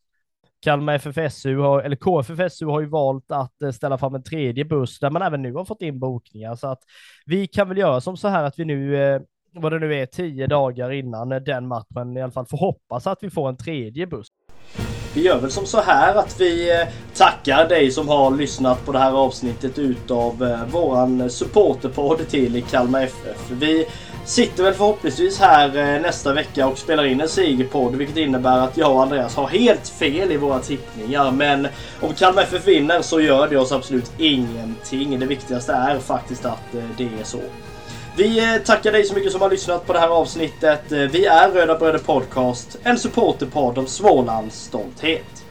Kalmar 0.61 0.95
FFSU, 0.95 1.59
har, 1.59 1.83
eller 1.83 1.97
KFFSU 1.97 2.67
har 2.67 2.81
ju 2.81 2.87
valt 2.87 3.31
att 3.31 3.63
eh, 3.63 3.71
ställa 3.71 3.99
fram 3.99 4.15
en 4.15 4.23
tredje 4.23 4.65
buss 4.65 4.99
där 4.99 5.11
man 5.11 5.23
även 5.23 5.43
nu 5.43 5.55
har 5.55 5.65
fått 5.65 5.83
in 5.83 5.99
bokningar. 5.99 6.55
Så 6.55 6.69
att 6.69 6.81
vi 7.27 7.47
kan 7.47 7.69
väl 7.69 7.79
göra 7.79 8.01
som 8.01 8.17
så 8.17 8.29
här 8.29 8.45
att 8.45 8.59
vi 8.59 8.65
nu, 8.65 8.97
eh, 8.97 9.21
vad 9.55 9.73
det 9.73 9.79
nu 9.79 9.95
är, 9.95 10.07
tio 10.07 10.47
dagar 10.47 10.91
innan 10.91 11.33
eh, 11.33 11.41
den 11.41 11.69
matchen 11.69 12.17
i 12.17 12.23
alla 12.23 12.33
fall 12.33 12.47
får 12.47 12.59
hoppas 12.59 13.07
att 13.07 13.19
vi 13.21 13.31
får 13.31 13.49
en 13.49 13.57
tredje 13.57 14.07
buss. 14.07 14.29
Vi 15.15 15.25
gör 15.25 15.41
väl 15.41 15.51
som 15.51 15.67
så 15.67 15.81
här 15.81 16.15
att 16.15 16.41
vi 16.41 16.71
tackar 17.15 17.69
dig 17.69 17.91
som 17.91 18.09
har 18.09 18.31
lyssnat 18.31 18.87
på 18.87 18.93
det 18.93 18.99
här 18.99 19.13
avsnittet 19.13 19.79
utav 19.79 20.39
våran 20.73 21.31
supporterpodd 21.31 22.29
till 22.29 22.63
Kalmar 22.63 23.03
FF. 23.03 23.51
Vi 23.51 23.87
sitter 24.29 24.63
väl 24.63 24.75
förhoppningsvis 24.75 25.39
här 25.39 25.77
eh, 25.77 26.01
nästa 26.01 26.33
vecka 26.33 26.67
och 26.67 26.79
spelar 26.79 27.05
in 27.05 27.21
en 27.21 27.29
segerpodd 27.29 27.97
vilket 27.97 28.17
innebär 28.17 28.59
att 28.59 28.77
jag 28.77 28.93
och 28.93 29.03
Andreas 29.03 29.37
har 29.37 29.47
helt 29.47 29.89
fel 29.89 30.33
i 30.33 30.37
våra 30.37 30.59
tippningar. 30.59 31.31
Men 31.31 31.69
om 32.01 32.15
Kalmar 32.15 32.43
FF 32.43 32.67
vinner 32.67 33.03
så 33.03 33.21
gör 33.21 33.49
det 33.49 33.57
oss 33.57 33.73
absolut 33.73 34.13
ingenting. 34.19 35.21
Det 35.21 35.27
viktigaste 35.27 35.73
är 35.73 35.99
faktiskt 35.99 36.45
att 36.45 36.75
eh, 36.75 36.83
det 36.97 37.09
är 37.21 37.25
så. 37.25 37.41
Vi 38.17 38.55
eh, 38.55 38.63
tackar 38.63 38.93
dig 38.93 39.05
så 39.05 39.15
mycket 39.15 39.33
som 39.33 39.41
har 39.41 39.51
lyssnat 39.51 39.87
på 39.87 39.93
det 39.93 39.99
här 39.99 40.09
avsnittet. 40.09 40.85
Vi 40.89 41.27
är 41.27 41.51
Röda 41.51 41.79
Bröder 41.79 41.99
Podcast, 41.99 42.79
en 42.83 42.99
supporterpodd 42.99 43.79
om 43.79 43.87
Smålands 43.87 44.61
stolthet. 44.65 45.45